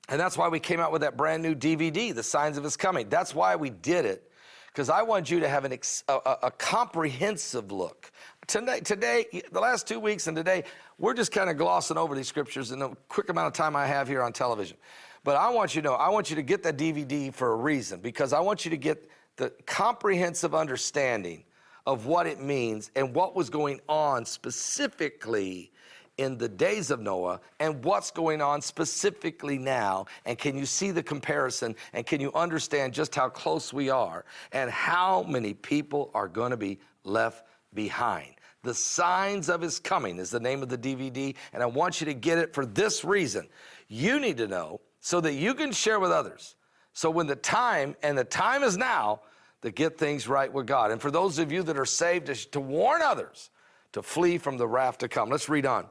And 0.08 0.18
that's 0.18 0.36
why 0.36 0.48
we 0.48 0.58
came 0.58 0.80
out 0.80 0.90
with 0.90 1.02
that 1.02 1.16
brand 1.16 1.42
new 1.42 1.54
DVD, 1.54 2.14
The 2.14 2.22
Signs 2.22 2.56
of 2.56 2.64
His 2.64 2.76
Coming. 2.76 3.08
That's 3.08 3.34
why 3.34 3.56
we 3.56 3.70
did 3.70 4.06
it, 4.06 4.30
because 4.68 4.88
I 4.88 5.02
want 5.02 5.30
you 5.30 5.40
to 5.40 5.48
have 5.48 5.64
an 5.64 5.72
ex- 5.72 6.02
a, 6.08 6.36
a, 6.44 6.50
comprehensive 6.50 7.70
look. 7.70 8.10
Today, 8.46 8.80
today, 8.80 9.42
the 9.52 9.60
last 9.60 9.86
two 9.86 10.00
weeks 10.00 10.26
and 10.26 10.36
today, 10.36 10.64
we're 10.98 11.14
just 11.14 11.30
kind 11.30 11.50
of 11.50 11.58
glossing 11.58 11.98
over 11.98 12.14
these 12.14 12.26
scriptures 12.26 12.72
in 12.72 12.78
the 12.78 12.88
quick 13.08 13.28
amount 13.28 13.48
of 13.48 13.52
time 13.52 13.76
I 13.76 13.86
have 13.86 14.08
here 14.08 14.22
on 14.22 14.32
television. 14.32 14.78
But 15.22 15.36
I 15.36 15.50
want 15.50 15.74
you 15.74 15.82
to 15.82 15.88
know, 15.88 15.94
I 15.94 16.08
want 16.08 16.30
you 16.30 16.36
to 16.36 16.42
get 16.42 16.62
that 16.62 16.78
DVD 16.78 17.32
for 17.32 17.52
a 17.52 17.56
reason, 17.56 18.00
because 18.00 18.32
I 18.32 18.40
want 18.40 18.64
you 18.64 18.70
to 18.70 18.78
get 18.78 19.08
the 19.36 19.50
comprehensive 19.66 20.54
understanding 20.54 21.44
of 21.86 22.06
what 22.06 22.26
it 22.26 22.40
means 22.40 22.90
and 22.96 23.14
what 23.14 23.36
was 23.36 23.50
going 23.50 23.80
on 23.88 24.24
specifically 24.24 25.70
in 26.18 26.36
the 26.36 26.48
days 26.48 26.90
of 26.90 27.00
Noah 27.00 27.40
and 27.60 27.82
what's 27.84 28.10
going 28.10 28.42
on 28.42 28.60
specifically 28.60 29.56
now? 29.56 30.06
And 30.26 30.36
can 30.36 30.58
you 30.58 30.66
see 30.66 30.90
the 30.90 31.02
comparison? 31.02 31.74
And 31.92 32.04
can 32.04 32.20
you 32.20 32.32
understand 32.34 32.92
just 32.92 33.14
how 33.14 33.28
close 33.28 33.72
we 33.72 33.88
are 33.88 34.24
and 34.52 34.70
how 34.70 35.22
many 35.22 35.54
people 35.54 36.10
are 36.14 36.28
going 36.28 36.50
to 36.50 36.56
be 36.56 36.78
left 37.04 37.44
behind? 37.72 38.34
The 38.64 38.74
Signs 38.74 39.48
of 39.48 39.60
His 39.60 39.78
Coming 39.78 40.18
is 40.18 40.30
the 40.30 40.40
name 40.40 40.62
of 40.62 40.68
the 40.68 40.76
DVD, 40.76 41.34
and 41.52 41.62
I 41.62 41.66
want 41.66 42.00
you 42.00 42.04
to 42.06 42.14
get 42.14 42.38
it 42.38 42.52
for 42.52 42.66
this 42.66 43.04
reason. 43.04 43.48
You 43.86 44.18
need 44.18 44.36
to 44.38 44.48
know 44.48 44.80
so 45.00 45.20
that 45.20 45.34
you 45.34 45.54
can 45.54 45.72
share 45.72 46.00
with 46.00 46.10
others. 46.10 46.56
So 46.92 47.08
when 47.08 47.28
the 47.28 47.36
time, 47.36 47.94
and 48.02 48.18
the 48.18 48.24
time 48.24 48.64
is 48.64 48.76
now, 48.76 49.20
to 49.62 49.70
get 49.70 49.98
things 49.98 50.28
right 50.28 50.52
with 50.52 50.66
God. 50.66 50.90
And 50.90 51.00
for 51.00 51.10
those 51.10 51.38
of 51.38 51.50
you 51.50 51.62
that 51.64 51.78
are 51.78 51.84
saved, 51.84 52.52
to 52.52 52.60
warn 52.60 53.02
others 53.02 53.50
to 53.92 54.02
flee 54.02 54.38
from 54.38 54.56
the 54.56 54.68
wrath 54.68 54.98
to 54.98 55.08
come. 55.08 55.30
Let's 55.30 55.48
read 55.48 55.66
on. 55.66 55.86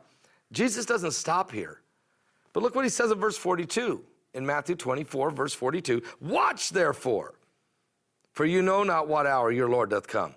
Jesus 0.52 0.86
doesn't 0.86 1.12
stop 1.12 1.52
here. 1.52 1.82
But 2.54 2.64
look 2.64 2.76
what 2.76 2.86
he 2.86 2.90
says 2.90 3.12
in 3.12 3.20
verse 3.20 3.38
42 3.38 4.04
in 4.34 4.46
Matthew 4.46 4.76
24, 4.76 5.32
verse 5.32 5.54
42. 5.54 6.02
Watch 6.22 6.70
therefore, 6.70 7.36
for 8.32 8.46
you 8.46 8.62
know 8.62 8.84
not 8.84 9.08
what 9.08 9.26
hour 9.26 9.52
your 9.52 9.70
Lord 9.70 9.90
doth 9.90 10.08
come. 10.08 10.34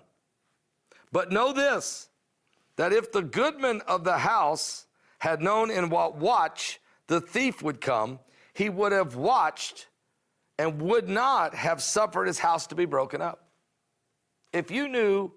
But 1.11 1.31
know 1.31 1.53
this, 1.53 2.09
that 2.75 2.93
if 2.93 3.11
the 3.11 3.21
goodman 3.21 3.81
of 3.87 4.03
the 4.03 4.17
house 4.17 4.85
had 5.19 5.41
known 5.41 5.69
in 5.69 5.89
what 5.89 6.17
watch 6.17 6.79
the 7.07 7.21
thief 7.21 7.61
would 7.61 7.81
come, 7.81 8.19
he 8.53 8.69
would 8.69 8.91
have 8.91 9.15
watched 9.15 9.87
and 10.57 10.81
would 10.81 11.09
not 11.09 11.53
have 11.55 11.81
suffered 11.81 12.27
his 12.27 12.39
house 12.39 12.67
to 12.67 12.75
be 12.75 12.85
broken 12.85 13.21
up. 13.21 13.47
If 14.53 14.71
you 14.71 14.87
knew 14.87 15.31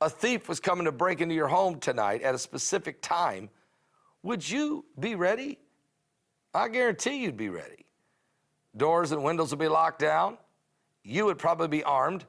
a 0.00 0.08
thief 0.08 0.48
was 0.48 0.60
coming 0.60 0.86
to 0.86 0.92
break 0.92 1.20
into 1.20 1.34
your 1.34 1.48
home 1.48 1.78
tonight 1.78 2.22
at 2.22 2.34
a 2.34 2.38
specific 2.38 3.02
time, 3.02 3.50
would 4.22 4.48
you 4.48 4.84
be 4.98 5.14
ready? 5.14 5.58
I 6.52 6.68
guarantee 6.68 7.22
you'd 7.22 7.36
be 7.36 7.48
ready. 7.48 7.86
Doors 8.76 9.12
and 9.12 9.22
windows 9.22 9.50
would 9.50 9.58
be 9.58 9.68
locked 9.68 10.00
down. 10.00 10.38
You 11.02 11.26
would 11.26 11.38
probably 11.38 11.68
be 11.68 11.82
armed, 11.82 12.24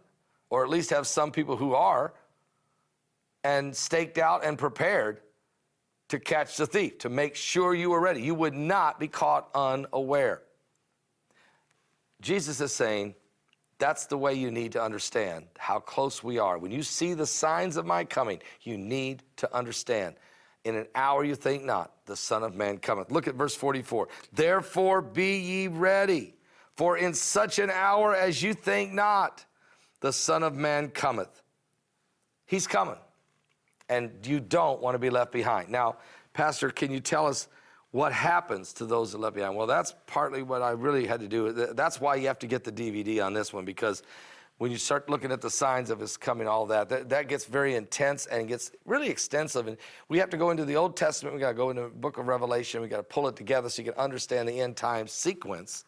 or 0.50 0.64
at 0.64 0.70
least 0.70 0.90
have 0.92 1.08
some 1.08 1.32
people 1.32 1.58
who 1.58 1.74
are, 1.74 2.14
and 3.44 3.76
staked 3.76 4.18
out 4.18 4.46
and 4.46 4.58
prepared 4.58 5.22
to 6.10 6.20
catch 6.20 6.58
the 6.58 6.68
thief, 6.68 6.98
to 7.00 7.10
make 7.10 7.36
sure 7.36 7.74
you 7.74 7.90
were 7.90 8.00
ready. 8.00 8.22
You 8.22 8.36
would 8.36 8.54
not 8.54 9.00
be 9.00 9.08
caught 9.08 9.50
unaware. 9.56 10.42
Jesus 12.22 12.62
is 12.62 12.74
saying, 12.74 13.16
that's 13.80 14.06
the 14.06 14.18
way 14.18 14.36
you 14.36 14.52
need 14.52 14.74
to 14.74 14.84
understand 14.84 15.46
how 15.58 15.80
close 15.80 16.24
we 16.24 16.38
are. 16.38 16.60
When 16.60 16.72
you 16.72 16.84
see 16.84 17.16
the 17.16 17.26
signs 17.26 17.78
of 17.78 17.86
my 17.86 18.04
coming, 18.04 18.40
you 18.62 18.78
need 18.78 19.24
to 19.38 19.56
understand. 19.56 20.16
In 20.64 20.76
an 20.76 20.88
hour 20.94 21.24
you 21.24 21.36
think 21.36 21.64
not, 21.64 21.92
the 22.06 22.16
Son 22.16 22.44
of 22.44 22.56
Man 22.56 22.78
cometh. 22.78 23.12
Look 23.12 23.28
at 23.28 23.36
verse 23.36 23.56
44. 23.56 24.08
Therefore 24.32 25.02
be 25.02 25.38
ye 25.38 25.68
ready, 25.68 26.36
for 26.76 26.98
in 26.98 27.14
such 27.14 27.58
an 27.58 27.70
hour 27.70 28.16
as 28.16 28.44
you 28.44 28.54
think 28.54 28.94
not, 28.94 29.46
the 30.02 30.14
Son 30.14 30.44
of 30.44 30.56
Man 30.56 30.90
cometh. 30.90 31.42
He's 32.46 32.68
coming, 32.68 32.98
and 33.90 34.12
you 34.26 34.40
don't 34.40 34.82
want 34.82 34.96
to 34.96 35.00
be 35.00 35.10
left 35.10 35.32
behind. 35.32 35.70
Now, 35.70 35.98
Pastor, 36.34 36.70
can 36.70 36.92
you 36.92 37.00
tell 37.00 37.28
us 37.28 37.48
what 37.92 38.14
happens 38.14 38.74
to 38.74 38.86
those 38.86 39.12
that 39.12 39.20
left 39.20 39.36
behind? 39.36 39.56
Well, 39.56 39.68
that's 39.68 39.94
partly 40.06 40.44
what 40.44 40.62
I 40.62 40.72
really 40.72 41.06
had 41.06 41.20
to 41.22 41.28
do. 41.28 41.52
That's 41.52 42.00
why 42.00 42.16
you 42.16 42.28
have 42.28 42.40
to 42.40 42.48
get 42.48 42.64
the 42.64 42.72
DVD 42.72 43.26
on 43.26 43.34
this 43.34 43.52
one 43.52 43.66
because 43.66 44.04
when 44.62 44.70
you 44.70 44.78
start 44.78 45.10
looking 45.10 45.32
at 45.32 45.42
the 45.42 45.50
signs 45.50 45.90
of 45.90 46.00
his 46.00 46.16
coming, 46.16 46.48
all 46.48 46.68
that, 46.68 46.88
that, 46.88 47.10
that 47.10 47.28
gets 47.28 47.46
very 47.46 47.74
intense 47.74 48.28
and 48.28 48.48
gets 48.48 48.72
really 48.86 49.10
extensive. 49.10 49.68
And 49.68 49.76
we 50.08 50.20
have 50.20 50.30
to 50.30 50.38
go 50.38 50.52
into 50.52 50.66
the 50.66 50.76
Old 50.76 50.96
Testament, 50.96 51.34
we 51.34 51.42
got 51.42 51.50
to 51.50 51.56
go 51.56 51.72
into 51.72 51.82
the 51.82 51.90
book 51.90 52.20
of 52.20 52.28
Revelation, 52.28 52.80
we 52.80 52.88
got 52.88 52.98
to 52.98 53.04
pull 53.04 53.28
it 53.28 53.36
together 53.36 53.70
so 53.70 53.82
you 53.82 53.92
can 53.92 54.00
understand 54.00 54.48
the 54.48 54.62
end 54.62 54.78
time 54.78 55.08
sequence 55.08 55.86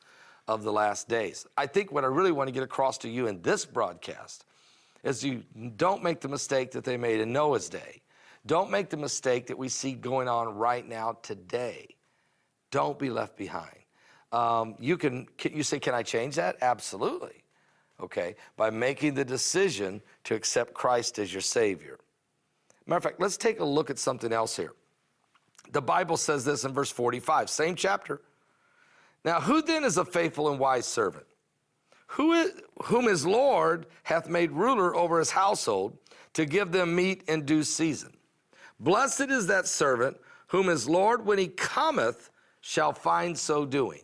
of 0.48 0.63
the 0.63 0.74
last 0.74 1.08
days. 1.08 1.46
I 1.56 1.68
think 1.68 1.92
what 1.92 2.03
I 2.03 2.08
really 2.08 2.32
want 2.32 2.48
to 2.48 2.51
get 2.51 2.63
across 2.63 2.98
to 3.00 3.10
you 3.10 3.27
in 3.27 3.44
this 3.44 3.63
broadcast 3.63 4.46
is 5.03 5.24
you 5.24 5.44
don't 5.77 6.01
make 6.01 6.20
the 6.20 6.27
mistake 6.27 6.72
that 6.72 6.84
they 6.84 6.98
made 6.98 7.20
in 7.20 7.32
Noah's 7.32 7.70
day 7.70 8.01
don't 8.46 8.70
make 8.70 8.89
the 8.89 8.98
mistake 8.98 9.48
that 9.48 9.58
we 9.58 9.70
see 9.70 9.94
going 9.94 10.27
on 10.27 10.56
right 10.56 10.86
now 10.86 11.18
today. 11.22 11.96
Don't 12.72 13.00
be 13.00 13.10
left 13.10 13.38
behind. 13.38 13.77
Um, 14.34 14.75
you 14.80 14.98
can, 14.98 15.27
can 15.38 15.56
you 15.56 15.63
say, 15.63 15.80
can 15.80 15.94
I 15.94 16.03
change 16.03 16.36
that? 16.36 16.58
Absolutely. 16.62 17.43
Okay, 18.03 18.36
by 18.57 18.69
making 18.69 19.13
the 19.13 19.24
decision 19.24 20.01
to 20.25 20.36
accept 20.36 20.74
Christ 20.74 21.19
as 21.19 21.33
your 21.33 21.41
Savior. 21.41 22.00
Matter 22.86 22.98
of 22.98 23.03
fact, 23.03 23.22
let's 23.22 23.38
take 23.38 23.62
a 23.62 23.65
look 23.65 23.89
at 23.89 23.98
something 23.98 24.33
else 24.33 24.57
here. 24.57 24.74
The 25.72 25.81
Bible 25.81 26.17
says 26.17 26.43
this 26.43 26.65
in 26.65 26.74
verse 26.74 26.91
45, 26.91 27.50
same 27.50 27.75
chapter. 27.75 28.19
Now, 29.24 29.39
who 29.39 29.62
then 29.62 29.86
is 29.86 29.98
a 29.98 30.03
faithful 30.03 30.50
and 30.50 30.60
wise 30.60 30.86
servant? 30.86 31.25
Who 32.07 32.33
is, 32.33 32.51
whom 32.83 33.05
his 33.05 33.25
Lord 33.25 33.86
hath 34.03 34.27
made 34.27 34.51
ruler 34.51 34.93
over 34.93 35.17
his 35.17 35.31
household 35.31 35.98
to 36.33 36.45
give 36.45 36.74
them 36.74 36.93
meat 36.93 37.24
in 37.29 37.45
due 37.45 37.63
season? 37.63 38.12
Blessed 38.81 39.29
is 39.29 39.48
that 39.48 39.65
servant 39.65 40.17
whom 40.48 40.67
his 40.67 40.89
Lord, 40.89 41.25
when 41.25 41.39
he 41.39 41.48
cometh, 41.48 42.29
shall 42.60 42.91
find 42.91 43.38
so 43.38 43.65
doing. 43.65 44.01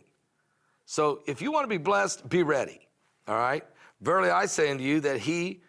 So 0.86 1.20
if 1.26 1.42
you 1.42 1.52
want 1.52 1.64
to 1.64 1.68
be 1.68 1.76
blessed, 1.76 2.28
be 2.30 2.42
ready. 2.42 2.80
All 3.28 3.36
right? 3.36 3.64
Verily 4.00 4.30
I 4.30 4.46
say 4.46 4.70
unto 4.70 4.84
you 4.84 5.00
that 5.00 5.20
he 5.20 5.60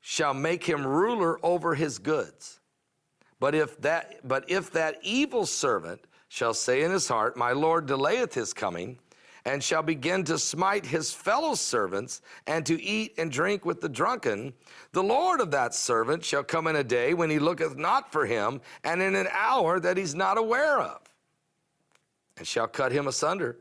shall 0.00 0.34
make 0.34 0.64
him 0.64 0.86
ruler 0.86 1.38
over 1.44 1.74
his 1.74 1.98
goods. 1.98 2.60
But 3.38 3.54
if 3.54 3.80
that 3.80 4.26
but 4.26 4.50
if 4.50 4.70
that 4.72 4.98
evil 5.02 5.46
servant 5.46 6.06
shall 6.28 6.54
say 6.54 6.82
in 6.82 6.90
his 6.90 7.08
heart, 7.08 7.36
My 7.36 7.52
Lord 7.52 7.86
delayeth 7.86 8.34
his 8.34 8.52
coming, 8.52 8.98
and 9.44 9.64
shall 9.64 9.82
begin 9.82 10.24
to 10.24 10.38
smite 10.38 10.84
his 10.84 11.12
fellow 11.12 11.54
servants 11.54 12.20
and 12.46 12.64
to 12.66 12.80
eat 12.80 13.14
and 13.18 13.32
drink 13.32 13.64
with 13.64 13.80
the 13.80 13.88
drunken, 13.88 14.52
the 14.92 15.02
Lord 15.02 15.40
of 15.40 15.50
that 15.52 15.74
servant 15.74 16.24
shall 16.24 16.44
come 16.44 16.66
in 16.66 16.76
a 16.76 16.84
day 16.84 17.14
when 17.14 17.30
he 17.30 17.38
looketh 17.38 17.76
not 17.76 18.12
for 18.12 18.26
him, 18.26 18.60
and 18.84 19.00
in 19.00 19.14
an 19.14 19.28
hour 19.32 19.80
that 19.80 19.96
he's 19.96 20.14
not 20.14 20.36
aware 20.36 20.80
of, 20.80 21.00
and 22.36 22.46
shall 22.46 22.68
cut 22.68 22.92
him 22.92 23.06
asunder 23.06 23.58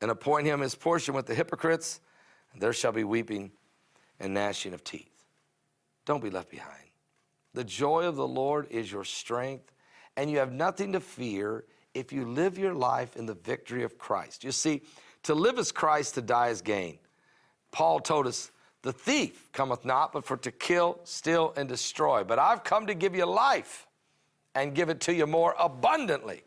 and 0.00 0.10
appoint 0.10 0.46
him 0.46 0.60
his 0.60 0.74
portion 0.74 1.14
with 1.14 1.26
the 1.26 1.34
hypocrites, 1.34 2.00
and 2.52 2.60
there 2.60 2.72
shall 2.72 2.92
be 2.92 3.04
weeping 3.04 3.52
and 4.18 4.34
gnashing 4.34 4.74
of 4.74 4.84
teeth. 4.84 5.24
Don't 6.04 6.22
be 6.22 6.30
left 6.30 6.50
behind. 6.50 6.90
The 7.54 7.64
joy 7.64 8.04
of 8.04 8.16
the 8.16 8.26
Lord 8.26 8.66
is 8.70 8.90
your 8.90 9.04
strength, 9.04 9.72
and 10.16 10.30
you 10.30 10.38
have 10.38 10.52
nothing 10.52 10.92
to 10.92 11.00
fear 11.00 11.64
if 11.94 12.12
you 12.12 12.24
live 12.24 12.58
your 12.58 12.74
life 12.74 13.16
in 13.16 13.26
the 13.26 13.34
victory 13.34 13.82
of 13.82 13.98
Christ. 13.98 14.44
You 14.44 14.52
see, 14.52 14.82
to 15.24 15.34
live 15.34 15.58
as 15.58 15.72
Christ, 15.72 16.14
to 16.14 16.22
die 16.22 16.48
is 16.48 16.62
gain. 16.62 16.98
Paul 17.72 18.00
told 18.00 18.26
us, 18.26 18.50
The 18.82 18.92
thief 18.92 19.50
cometh 19.52 19.84
not 19.84 20.12
but 20.12 20.24
for 20.24 20.36
to 20.38 20.50
kill, 20.50 21.00
steal, 21.04 21.52
and 21.56 21.68
destroy. 21.68 22.24
But 22.24 22.38
I've 22.38 22.64
come 22.64 22.86
to 22.86 22.94
give 22.94 23.14
you 23.14 23.26
life 23.26 23.86
and 24.54 24.74
give 24.74 24.88
it 24.88 25.00
to 25.02 25.14
you 25.14 25.26
more 25.26 25.54
abundantly. 25.58 26.42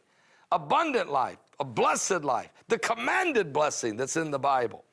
Abundant 0.52 1.12
life, 1.12 1.40
a 1.60 1.66
blessed 1.66 2.24
life, 2.24 2.52
the 2.68 2.78
commanded 2.78 3.52
blessing 3.52 3.98
that's 3.98 4.18
in 4.18 4.32
the 4.32 4.40
Bible. 4.40 4.86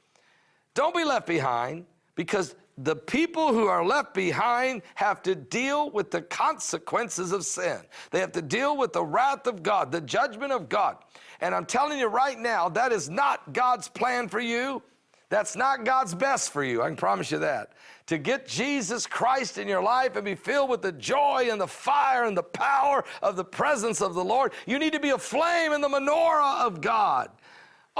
Don't 0.74 0.94
be 0.94 1.04
left 1.04 1.26
behind 1.26 1.86
because 2.14 2.54
the 2.78 2.96
people 2.96 3.52
who 3.52 3.66
are 3.66 3.84
left 3.84 4.14
behind 4.14 4.82
have 4.94 5.22
to 5.22 5.34
deal 5.34 5.90
with 5.90 6.10
the 6.10 6.22
consequences 6.22 7.32
of 7.32 7.44
sin. 7.44 7.80
They 8.10 8.20
have 8.20 8.32
to 8.32 8.42
deal 8.42 8.76
with 8.76 8.92
the 8.92 9.04
wrath 9.04 9.46
of 9.46 9.62
God, 9.62 9.92
the 9.92 10.00
judgment 10.00 10.52
of 10.52 10.68
God. 10.68 10.96
And 11.40 11.54
I'm 11.54 11.66
telling 11.66 11.98
you 11.98 12.06
right 12.06 12.38
now, 12.38 12.68
that 12.70 12.92
is 12.92 13.10
not 13.10 13.52
God's 13.52 13.88
plan 13.88 14.28
for 14.28 14.40
you. 14.40 14.82
That's 15.28 15.54
not 15.54 15.84
God's 15.84 16.14
best 16.14 16.52
for 16.52 16.64
you. 16.64 16.82
I 16.82 16.88
can 16.88 16.96
promise 16.96 17.30
you 17.30 17.38
that. 17.38 17.72
To 18.06 18.18
get 18.18 18.48
Jesus 18.48 19.06
Christ 19.06 19.58
in 19.58 19.68
your 19.68 19.82
life 19.82 20.16
and 20.16 20.24
be 20.24 20.34
filled 20.34 20.68
with 20.68 20.82
the 20.82 20.90
joy 20.90 21.48
and 21.50 21.60
the 21.60 21.68
fire 21.68 22.24
and 22.24 22.36
the 22.36 22.42
power 22.42 23.04
of 23.22 23.36
the 23.36 23.44
presence 23.44 24.00
of 24.00 24.14
the 24.14 24.24
Lord, 24.24 24.52
you 24.66 24.78
need 24.80 24.92
to 24.92 24.98
be 25.00 25.10
a 25.10 25.18
flame 25.18 25.72
in 25.72 25.80
the 25.80 25.88
menorah 25.88 26.66
of 26.66 26.80
God. 26.80 27.30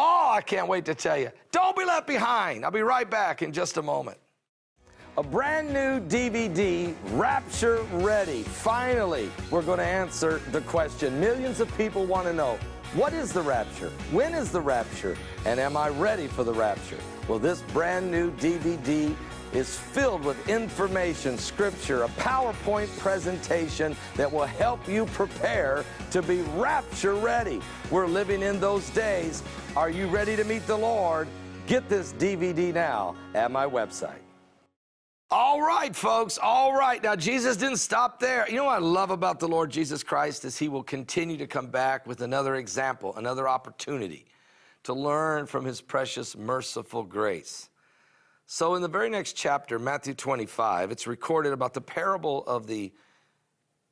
Oh, 0.02 0.30
I 0.33 0.40
can't 0.40 0.66
wait 0.66 0.87
to 0.87 0.95
tell 0.95 1.19
you. 1.19 1.30
Don't 1.52 1.76
be 1.76 1.85
left 1.85 2.07
behind. 2.07 2.64
I'll 2.64 2.71
be 2.71 2.80
right 2.80 3.09
back 3.09 3.42
in 3.42 3.52
just 3.52 3.76
a 3.76 3.83
moment. 3.83 4.16
A 5.19 5.23
brand 5.23 5.75
new 5.75 6.00
DVD, 6.00 6.95
Rapture 7.11 7.83
Ready. 7.92 8.42
Finally, 8.42 9.30
we're 9.50 9.61
going 9.61 9.78
to 9.78 9.85
answer 9.85 10.40
the 10.52 10.62
question 10.62 11.21
millions 11.21 11.61
of 11.61 11.69
people 11.76 12.07
want 12.07 12.26
to 12.28 12.33
know. 12.33 12.59
What 12.95 13.12
is 13.12 13.30
the 13.30 13.42
rapture? 13.42 13.90
When 14.11 14.33
is 14.33 14.50
the 14.50 14.61
rapture? 14.62 15.19
And 15.45 15.61
am 15.61 15.76
I 15.76 15.90
ready 15.90 16.28
for 16.28 16.45
the 16.45 16.54
rapture? 16.54 16.99
Well, 17.28 17.38
this 17.38 17.61
brand 17.75 18.11
new 18.11 18.30
DVD 18.38 19.14
is 19.52 19.78
filled 19.78 20.25
with 20.25 20.49
information, 20.49 21.37
scripture, 21.38 22.04
a 22.04 22.09
PowerPoint 22.09 22.97
presentation 22.99 23.97
that 24.16 24.30
will 24.30 24.47
help 24.47 24.87
you 24.88 25.07
prepare 25.07 25.85
to 26.11 26.23
be 26.23 26.42
rapture 26.57 27.14
ready. 27.14 27.61
We're 27.90 28.07
living 28.07 28.42
in 28.42 28.61
those 28.61 28.88
days. 28.90 29.42
Are 29.76 29.90
you 29.90 30.07
ready 30.07 30.37
to 30.37 30.45
meet 30.45 30.66
the 30.66 30.76
Lord? 30.76 31.28
Get 31.66 31.88
this 31.88 32.12
DVD 32.14 32.73
now 32.73 33.14
at 33.35 33.50
my 33.50 33.66
website. 33.66 34.21
All 35.33 35.62
right, 35.62 35.95
folks. 35.95 36.38
All 36.42 36.75
right. 36.75 37.00
Now, 37.00 37.14
Jesus 37.14 37.57
didn't 37.57 37.76
stop 37.76 38.19
there. 38.19 38.49
You 38.50 38.57
know 38.57 38.64
what 38.64 38.75
I 38.75 38.85
love 38.85 39.11
about 39.11 39.38
the 39.38 39.47
Lord 39.47 39.71
Jesus 39.71 40.02
Christ 40.02 40.45
is 40.45 40.59
he 40.59 40.69
will 40.69 40.83
continue 40.83 41.37
to 41.37 41.47
come 41.47 41.69
back 41.69 42.04
with 42.04 42.21
another 42.23 42.57
example, 42.57 43.14
another 43.16 43.49
opportunity 43.49 44.26
to 44.83 44.92
learn 44.92 45.47
from 45.47 45.64
his 45.64 45.80
precious, 45.80 46.37
merciful 46.37 47.04
grace. 47.04 47.69
So, 48.52 48.75
in 48.75 48.83
the 48.83 48.88
very 48.88 49.09
next 49.09 49.35
chapter, 49.35 49.78
Matthew 49.78 50.12
25, 50.12 50.90
it's 50.90 51.07
recorded 51.07 51.52
about 51.52 51.73
the 51.73 51.80
parable 51.80 52.45
of 52.49 52.66
the 52.66 52.92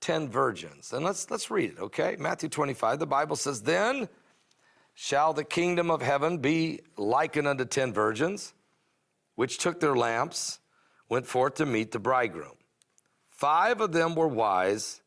ten 0.00 0.29
virgins. 0.29 0.93
And 0.93 1.05
let's, 1.05 1.31
let's 1.31 1.49
read 1.49 1.71
it, 1.71 1.79
okay? 1.79 2.17
Matthew 2.19 2.49
25, 2.49 2.99
the 2.99 3.07
Bible 3.07 3.37
says, 3.37 3.62
Then 3.62 4.09
shall 4.95 5.33
the 5.33 5.45
kingdom 5.45 5.93
of 5.93 6.03
heaven 6.03 6.38
be 6.38 6.81
likened 6.97 7.47
unto 7.47 7.65
ten 7.67 7.93
virgins, 7.93 8.53
which 9.37 9.59
took 9.59 9.79
their 9.79 9.95
lamps, 9.95 10.59
went 11.09 11.29
forth 11.29 11.55
to 11.55 11.65
meet 11.65 11.93
the 11.93 12.00
bridegroom. 12.00 12.57
Five 13.31 13.81
of 13.81 13.93
them 13.93 14.17
were 14.17 14.27
wise, 14.27 15.03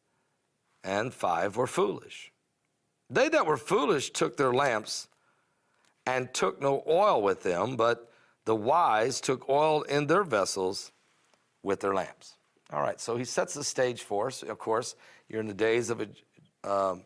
and 0.81 1.13
five 1.13 1.57
were 1.57 1.67
foolish. 1.67 2.31
They 3.09 3.27
that 3.27 3.45
were 3.45 3.57
foolish 3.57 4.11
took 4.11 4.37
their 4.37 4.53
lamps 4.53 5.09
and 6.05 6.33
took 6.33 6.61
no 6.61 6.85
oil 6.87 7.21
with 7.21 7.43
them, 7.43 7.75
but 7.75 8.10
the 8.45 8.55
wise 8.55 9.21
took 9.21 9.47
oil 9.49 9.83
in 9.83 10.07
their 10.07 10.23
vessels 10.23 10.91
with 11.63 11.79
their 11.79 11.93
lamps. 11.93 12.35
All 12.71 12.81
right, 12.81 12.99
so 12.99 13.17
he 13.17 13.25
sets 13.25 13.53
the 13.53 13.63
stage 13.63 14.03
for 14.03 14.27
us. 14.27 14.43
Of 14.43 14.57
course, 14.57 14.95
you're 15.27 15.41
in 15.41 15.47
the 15.47 15.53
days 15.53 15.89
of 15.89 16.01
a, 16.01 16.69
um, 16.69 17.03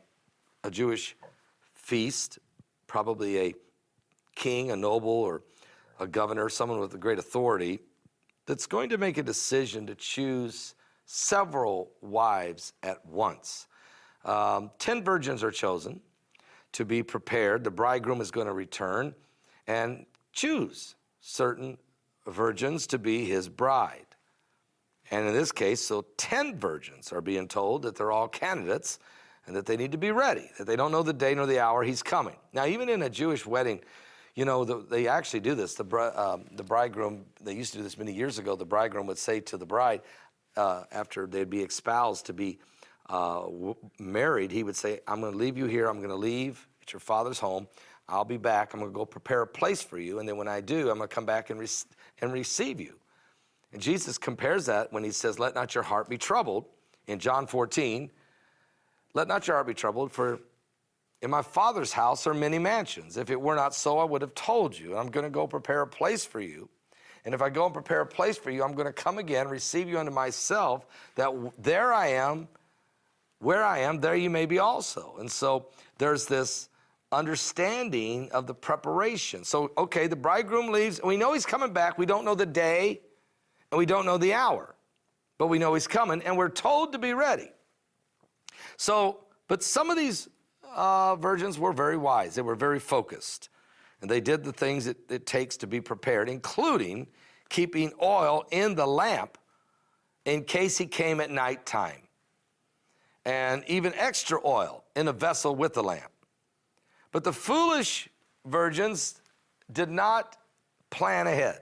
a 0.64 0.72
Jewish 0.72 1.16
feast, 1.74 2.40
probably 2.88 3.40
a 3.40 3.54
king, 4.36 4.72
a 4.72 4.76
noble, 4.76 5.10
or 5.10 5.42
a 6.00 6.08
governor, 6.08 6.50
someone 6.50 6.80
with 6.80 6.94
a 6.94 6.98
great 6.98 7.20
authority, 7.20 7.80
that's 8.46 8.68
going 8.68 8.90
to 8.90 8.98
make 8.98 9.18
a 9.18 9.24
decision 9.24 9.88
to 9.88 9.96
choose 9.96 10.76
several 11.06 11.92
wives 12.02 12.74
at 12.84 13.04
once. 13.06 13.68
Um, 14.24 14.72
ten 14.78 15.04
virgins 15.04 15.44
are 15.44 15.52
chosen 15.52 16.02
to 16.74 16.86
be 16.86 17.02
prepared. 17.04 17.64
The 17.64 17.72
bridegroom 17.72 18.22
is 18.22 18.32
going 18.32 18.48
to 18.48 18.54
return 18.54 19.16
and 19.68 20.06
choose 20.34 20.96
certain 21.28 21.76
virgins 22.28 22.86
to 22.86 23.00
be 23.00 23.26
his 23.26 23.50
bride. 23.50 24.06
And 25.10 25.28
in 25.28 25.34
this 25.34 25.52
case, 25.52 25.82
so 25.82 26.06
10 26.18 26.60
virgins 26.60 27.12
are 27.12 27.22
being 27.22 27.48
told 27.48 27.82
that 27.82 27.96
they're 27.96 28.12
all 28.12 28.28
candidates 28.28 29.00
and 29.48 29.56
that 29.56 29.66
they 29.66 29.76
need 29.76 29.92
to 29.92 29.98
be 29.98 30.12
ready, 30.12 30.50
that 30.58 30.66
they 30.66 30.76
don't 30.76 30.92
know 30.92 31.02
the 31.02 31.14
day 31.14 31.34
nor 31.34 31.48
the 31.48 31.60
hour 31.60 31.84
he's 31.84 32.04
coming. 32.04 32.36
Now, 32.54 32.66
even 32.66 32.90
in 32.90 33.02
a 33.02 33.10
Jewish 33.10 33.46
wedding, 33.46 33.82
you 34.36 34.46
know, 34.46 34.66
the, 34.66 34.86
they 34.88 35.08
actually 35.08 35.40
do 35.40 35.56
this. 35.56 35.74
The, 35.74 36.14
um, 36.16 36.46
the 36.52 36.64
bridegroom, 36.64 37.26
they 37.42 37.54
used 37.54 37.72
to 37.72 37.80
do 37.80 37.84
this 37.84 37.98
many 37.98 38.14
years 38.14 38.38
ago, 38.38 38.56
the 38.56 38.66
bridegroom 38.66 39.08
would 39.08 39.18
say 39.18 39.40
to 39.42 39.58
the 39.58 39.66
bride, 39.66 40.02
uh, 40.56 40.84
after 40.92 41.26
they'd 41.26 41.50
be 41.50 41.62
espoused 41.62 42.28
to 42.28 42.34
be 42.34 42.60
uh, 43.10 43.46
married, 44.00 44.52
he 44.52 44.64
would 44.64 44.76
say, 44.76 45.00
I'm 45.08 45.22
going 45.22 45.32
to 45.32 45.38
leave 45.38 45.58
you 45.58 45.66
here. 45.66 45.88
I'm 45.88 45.98
going 45.98 46.10
to 46.10 46.16
leave 46.16 46.68
at 46.82 46.94
your 46.94 47.00
father's 47.00 47.40
home. 47.40 47.68
I'll 48.08 48.26
be 48.26 48.38
back. 48.38 48.74
I'm 48.74 48.80
going 48.80 48.92
to 48.92 48.96
go 48.96 49.06
prepare 49.06 49.42
a 49.42 49.48
place 49.48 49.82
for 49.82 49.98
you. 49.98 50.20
And 50.20 50.30
then 50.30 50.38
when 50.38 50.48
I 50.48 50.62
do, 50.62 50.90
I'm 50.90 50.98
going 50.98 51.10
to 51.10 51.16
come 51.16 51.26
back 51.26 51.50
and, 51.50 51.60
re- 51.60 51.68
and 52.22 52.32
receive 52.32 52.80
you. 52.80 52.96
And 53.74 53.82
Jesus 53.82 54.18
compares 54.18 54.68
that 54.68 54.94
when 54.94 55.04
he 55.04 55.12
says, 55.12 55.40
Let 55.40 55.56
not 55.56 55.76
your 55.76 55.84
heart 55.84 56.10
be 56.10 56.18
troubled 56.18 56.66
in 57.08 57.20
John 57.20 57.48
14. 57.48 58.10
Let 59.14 59.28
not 59.28 59.48
your 59.48 59.56
heart 59.56 59.68
be 59.68 59.74
troubled, 59.74 60.12
for 60.12 60.40
in 61.22 61.32
my 61.32 61.42
Father's 61.42 61.92
house 61.92 62.28
are 62.28 62.34
many 62.34 62.60
mansions. 62.60 63.18
If 63.18 63.30
it 63.30 63.40
were 63.40 63.56
not 63.56 63.74
so, 63.74 63.98
I 63.98 64.04
would 64.04 64.22
have 64.22 64.36
told 64.36 64.78
you. 64.78 64.96
I'm 64.98 65.08
going 65.08 65.24
to 65.24 65.30
go 65.30 65.48
prepare 65.48 65.82
a 65.82 65.88
place 65.88 66.26
for 66.26 66.40
you. 66.40 66.70
And 67.24 67.34
if 67.34 67.42
I 67.42 67.50
go 67.50 67.66
and 67.66 67.74
prepare 67.74 68.02
a 68.02 68.06
place 68.06 68.38
for 68.38 68.52
you, 68.52 68.64
I'm 68.64 68.74
going 68.74 68.86
to 68.86 68.94
come 68.94 69.18
again, 69.18 69.48
receive 69.48 69.90
you 69.90 69.98
unto 69.98 70.12
myself, 70.12 70.86
that 71.16 71.32
there 71.58 71.92
I 71.92 72.08
am, 72.10 72.48
where 73.40 73.64
I 73.64 73.80
am, 73.80 74.00
there 74.00 74.16
you 74.16 74.30
may 74.30 74.46
be 74.46 74.60
also. 74.60 75.16
And 75.20 75.32
so 75.32 75.68
there's 75.98 76.28
this 76.28 76.70
understanding 77.16 78.30
of 78.32 78.46
the 78.46 78.54
preparation. 78.54 79.44
So, 79.44 79.72
okay, 79.78 80.08
the 80.08 80.16
bridegroom 80.16 80.72
leaves, 80.72 81.00
and 81.00 81.08
we 81.08 81.18
know 81.18 81.34
he's 81.34 81.46
coming 81.46 81.74
back. 81.74 81.98
We 81.98 82.06
don't 82.06 82.26
know 82.26 82.36
the 82.36 82.46
day, 82.46 83.02
and 83.72 83.80
we 83.80 83.86
don't 83.86 84.06
know 84.06 84.18
the 84.18 84.34
hour, 84.34 84.76
but 85.38 85.48
we 85.48 85.58
know 85.58 85.74
he's 85.74 85.88
coming, 85.88 86.22
and 86.22 86.38
we're 86.38 86.50
told 86.50 86.92
to 86.92 87.00
be 87.00 87.14
ready. 87.14 87.52
So, 88.78 89.22
but 89.48 89.64
some 89.64 89.90
of 89.90 89.98
these 89.98 90.28
uh, 90.76 91.16
virgins 91.16 91.58
were 91.58 91.74
very 91.74 91.98
wise, 91.98 92.36
they 92.36 92.42
were 92.42 92.56
very 92.56 92.80
focused, 92.80 93.50
and 94.02 94.12
they 94.12 94.20
did 94.20 94.44
the 94.44 94.52
things 94.52 94.88
it, 94.88 94.98
it 95.10 95.26
takes 95.26 95.58
to 95.58 95.68
be 95.68 95.80
prepared, 95.80 96.30
including 96.30 97.08
keeping 97.50 97.94
oil 98.02 98.46
in 98.52 98.76
the 98.76 98.86
lamp 98.86 99.38
in 100.26 100.44
case 100.44 100.78
he 100.78 100.86
came 100.86 101.22
at 101.22 101.32
night 101.32 101.66
time, 101.66 102.02
and 103.24 103.64
even 103.68 103.94
extra 103.96 104.40
oil 104.46 104.84
in 104.96 105.08
a 105.08 105.14
vessel 105.14 105.56
with 105.56 105.74
the 105.74 105.84
lamp. 105.84 106.12
But 107.16 107.24
the 107.24 107.32
foolish 107.32 108.10
virgins 108.46 109.22
did 109.72 109.90
not 109.90 110.36
plan 110.90 111.28
ahead 111.28 111.62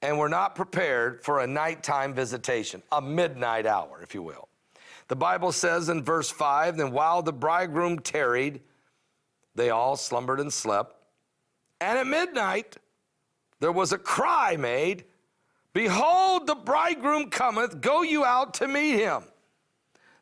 and 0.00 0.16
were 0.16 0.30
not 0.30 0.54
prepared 0.54 1.22
for 1.22 1.40
a 1.40 1.46
nighttime 1.46 2.14
visitation, 2.14 2.82
a 2.90 3.02
midnight 3.02 3.66
hour, 3.66 4.00
if 4.02 4.14
you 4.14 4.22
will. 4.22 4.48
The 5.08 5.16
Bible 5.16 5.52
says 5.52 5.90
in 5.90 6.02
verse 6.02 6.30
5 6.30 6.78
Then 6.78 6.90
while 6.90 7.20
the 7.20 7.34
bridegroom 7.34 7.98
tarried, 7.98 8.62
they 9.56 9.68
all 9.68 9.94
slumbered 9.94 10.40
and 10.40 10.50
slept. 10.50 10.96
And 11.78 11.98
at 11.98 12.06
midnight, 12.06 12.78
there 13.58 13.72
was 13.72 13.92
a 13.92 13.98
cry 13.98 14.56
made 14.56 15.04
Behold, 15.74 16.46
the 16.46 16.54
bridegroom 16.54 17.28
cometh, 17.28 17.82
go 17.82 18.00
you 18.00 18.24
out 18.24 18.54
to 18.54 18.68
meet 18.68 18.92
him. 18.94 19.22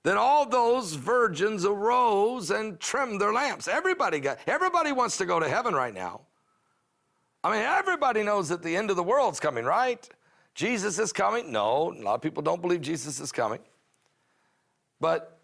Then 0.04 0.16
all 0.16 0.46
those 0.46 0.94
virgins 0.94 1.64
arose 1.64 2.50
and 2.50 2.78
trimmed 2.78 3.20
their 3.20 3.32
lamps. 3.32 3.68
Everybody 3.68 4.20
got 4.20 4.38
everybody 4.46 4.92
wants 4.92 5.18
to 5.18 5.26
go 5.26 5.40
to 5.40 5.48
heaven 5.48 5.74
right 5.74 5.92
now. 5.92 6.22
I 7.42 7.52
mean, 7.52 7.62
everybody 7.62 8.22
knows 8.22 8.48
that 8.48 8.62
the 8.62 8.76
end 8.76 8.90
of 8.90 8.96
the 8.96 9.02
world's 9.02 9.40
coming, 9.40 9.64
right? 9.64 10.08
Jesus 10.54 10.98
is 10.98 11.12
coming. 11.12 11.52
No, 11.52 11.92
a 11.92 12.02
lot 12.02 12.14
of 12.14 12.22
people 12.22 12.42
don't 12.42 12.60
believe 12.60 12.80
Jesus 12.80 13.20
is 13.20 13.30
coming. 13.30 13.60
But 15.00 15.38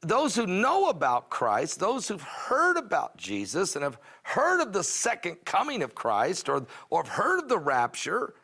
those 0.00 0.34
who 0.34 0.46
know 0.46 0.88
about 0.88 1.28
Christ, 1.28 1.80
those 1.80 2.08
who've 2.08 2.22
heard 2.22 2.76
about 2.76 3.16
Jesus 3.16 3.74
and 3.74 3.82
have 3.82 3.98
heard 4.22 4.60
of 4.60 4.72
the 4.72 4.84
second 4.84 5.36
coming 5.44 5.82
of 5.82 5.94
Christ 5.94 6.48
or, 6.48 6.66
or 6.88 7.02
have 7.02 7.12
heard 7.12 7.40
of 7.40 7.48
the 7.48 7.58
rapture, 7.58 8.34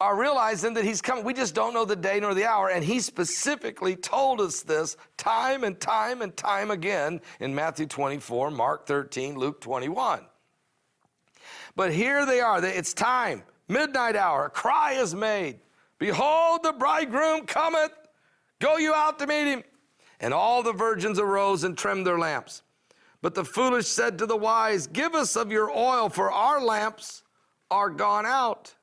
are 0.00 0.18
realizing 0.18 0.74
that 0.74 0.84
he's 0.84 1.00
coming. 1.00 1.24
We 1.24 1.32
just 1.32 1.54
don't 1.54 1.72
know 1.72 1.84
the 1.84 1.96
day 1.96 2.20
nor 2.20 2.34
the 2.34 2.44
hour. 2.44 2.68
And 2.68 2.84
he 2.84 3.00
specifically 3.00 3.96
told 3.96 4.40
us 4.40 4.62
this 4.62 4.96
time 5.16 5.64
and 5.64 5.78
time 5.80 6.20
and 6.20 6.36
time 6.36 6.70
again 6.70 7.20
in 7.40 7.54
Matthew 7.54 7.86
24, 7.86 8.50
Mark 8.50 8.86
13, 8.86 9.36
Luke 9.36 9.60
21. 9.60 10.20
But 11.74 11.92
here 11.92 12.26
they 12.26 12.40
are. 12.40 12.62
It's 12.64 12.92
time, 12.92 13.42
midnight 13.68 14.16
hour. 14.16 14.46
A 14.46 14.50
cry 14.50 14.92
is 14.92 15.14
made. 15.14 15.60
Behold, 15.98 16.62
the 16.62 16.72
bridegroom 16.72 17.46
cometh. 17.46 17.92
Go 18.60 18.76
you 18.76 18.92
out 18.92 19.18
to 19.18 19.26
meet 19.26 19.46
him. 19.46 19.62
And 20.20 20.32
all 20.32 20.62
the 20.62 20.72
virgins 20.72 21.18
arose 21.18 21.64
and 21.64 21.76
trimmed 21.76 22.06
their 22.06 22.18
lamps. 22.18 22.62
But 23.22 23.34
the 23.34 23.44
foolish 23.44 23.86
said 23.86 24.18
to 24.18 24.26
the 24.26 24.36
wise, 24.36 24.86
Give 24.86 25.14
us 25.14 25.36
of 25.36 25.50
your 25.50 25.70
oil, 25.70 26.08
for 26.08 26.30
our 26.30 26.62
lamps 26.62 27.22
are 27.70 27.90
gone 27.90 28.24
out. 28.24 28.75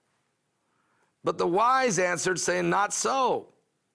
But 1.24 1.38
the 1.38 1.48
wise 1.48 2.00
answered, 2.00 2.40
saying, 2.40 2.70
Not 2.70 2.94
so, 2.94 3.48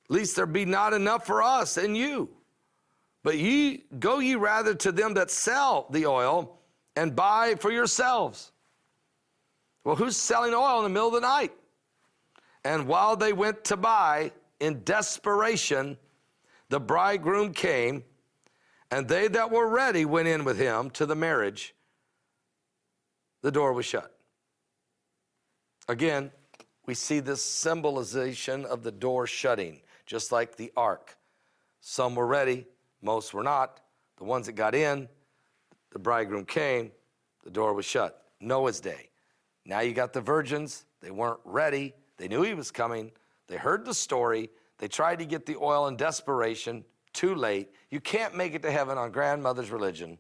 lest 0.08 0.36
there 0.36 0.46
be 0.46 0.64
not 0.64 0.94
enough 0.94 1.26
for 1.26 1.42
us 1.42 1.76
and 1.76 1.96
you. 1.96 2.30
But 3.22 3.38
ye 3.38 3.84
go 3.98 4.20
ye 4.20 4.34
rather 4.34 4.74
to 4.74 4.92
them 4.92 5.14
that 5.14 5.30
sell 5.30 5.86
the 5.90 6.06
oil 6.06 6.58
and 6.96 7.14
buy 7.14 7.56
for 7.56 7.70
yourselves. 7.70 8.52
Well, 9.84 9.96
who's 9.96 10.16
selling 10.16 10.54
oil 10.54 10.78
in 10.78 10.84
the 10.84 10.90
middle 10.90 11.08
of 11.08 11.14
the 11.14 11.20
night? 11.20 11.52
And 12.64 12.86
while 12.86 13.16
they 13.16 13.32
went 13.32 13.64
to 13.64 13.76
buy, 13.76 14.32
in 14.60 14.82
desperation, 14.84 15.96
the 16.68 16.80
bridegroom 16.80 17.52
came, 17.52 18.04
and 18.90 19.08
they 19.08 19.28
that 19.28 19.50
were 19.50 19.68
ready 19.68 20.04
went 20.04 20.28
in 20.28 20.44
with 20.44 20.58
him 20.58 20.90
to 20.90 21.06
the 21.06 21.14
marriage. 21.14 21.74
The 23.42 23.52
door 23.52 23.72
was 23.72 23.86
shut. 23.86 24.14
Again, 25.88 26.30
we 26.88 26.94
see 26.94 27.20
this 27.20 27.44
symbolization 27.44 28.64
of 28.64 28.82
the 28.82 28.90
door 28.90 29.26
shutting, 29.26 29.82
just 30.06 30.32
like 30.32 30.56
the 30.56 30.72
ark. 30.74 31.18
Some 31.82 32.14
were 32.14 32.26
ready, 32.26 32.64
most 33.02 33.34
were 33.34 33.42
not. 33.42 33.82
The 34.16 34.24
ones 34.24 34.46
that 34.46 34.52
got 34.52 34.74
in, 34.74 35.06
the 35.90 35.98
bridegroom 35.98 36.46
came, 36.46 36.90
the 37.44 37.50
door 37.50 37.74
was 37.74 37.84
shut. 37.84 38.24
Noah's 38.40 38.80
day. 38.80 39.10
Now 39.66 39.80
you 39.80 39.92
got 39.92 40.14
the 40.14 40.22
virgins, 40.22 40.86
they 41.02 41.10
weren't 41.10 41.40
ready. 41.44 41.92
They 42.16 42.26
knew 42.26 42.40
he 42.40 42.54
was 42.54 42.70
coming. 42.70 43.12
They 43.48 43.58
heard 43.58 43.84
the 43.84 43.92
story. 43.92 44.48
They 44.78 44.88
tried 44.88 45.18
to 45.18 45.26
get 45.26 45.44
the 45.44 45.56
oil 45.56 45.88
in 45.88 45.96
desperation. 45.96 46.86
Too 47.12 47.34
late. 47.34 47.68
You 47.90 48.00
can't 48.00 48.34
make 48.34 48.54
it 48.54 48.62
to 48.62 48.70
heaven 48.70 48.96
on 48.96 49.12
grandmother's 49.12 49.70
religion. 49.70 50.18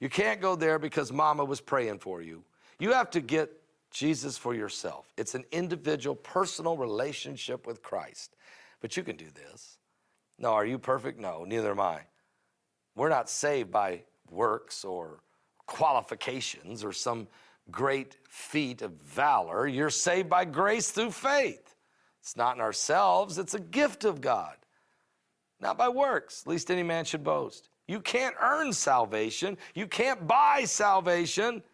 You 0.00 0.10
can't 0.10 0.42
go 0.42 0.54
there 0.54 0.78
because 0.78 1.10
mama 1.10 1.46
was 1.46 1.62
praying 1.62 2.00
for 2.00 2.20
you. 2.20 2.44
You 2.78 2.92
have 2.92 3.08
to 3.12 3.22
get 3.22 3.57
Jesus 3.98 4.38
for 4.38 4.54
yourself. 4.54 5.12
It's 5.16 5.34
an 5.34 5.44
individual, 5.50 6.14
personal 6.14 6.76
relationship 6.76 7.66
with 7.66 7.82
Christ. 7.82 8.36
But 8.80 8.96
you 8.96 9.02
can 9.02 9.16
do 9.16 9.26
this. 9.34 9.78
No, 10.38 10.52
are 10.52 10.64
you 10.64 10.78
perfect? 10.78 11.18
No, 11.18 11.44
neither 11.44 11.72
am 11.72 11.80
I. 11.80 12.02
We're 12.94 13.08
not 13.08 13.28
saved 13.28 13.72
by 13.72 14.04
works 14.30 14.84
or 14.84 15.18
qualifications 15.66 16.84
or 16.84 16.92
some 16.92 17.26
great 17.72 18.18
feat 18.28 18.82
of 18.82 18.92
valor. 19.02 19.66
You're 19.66 19.90
saved 19.90 20.28
by 20.28 20.44
grace 20.44 20.92
through 20.92 21.10
faith. 21.10 21.74
It's 22.20 22.36
not 22.36 22.54
in 22.54 22.60
ourselves, 22.60 23.36
it's 23.36 23.54
a 23.54 23.60
gift 23.60 24.04
of 24.04 24.20
God. 24.20 24.54
not 25.60 25.76
by 25.76 25.88
works, 25.88 26.46
least 26.46 26.70
any 26.70 26.84
man 26.84 27.04
should 27.04 27.24
boast. 27.24 27.68
You 27.88 28.00
can't 28.00 28.36
earn 28.40 28.72
salvation. 28.72 29.58
You 29.74 29.88
can't 29.88 30.24
buy 30.24 30.64
salvation. 30.64 31.64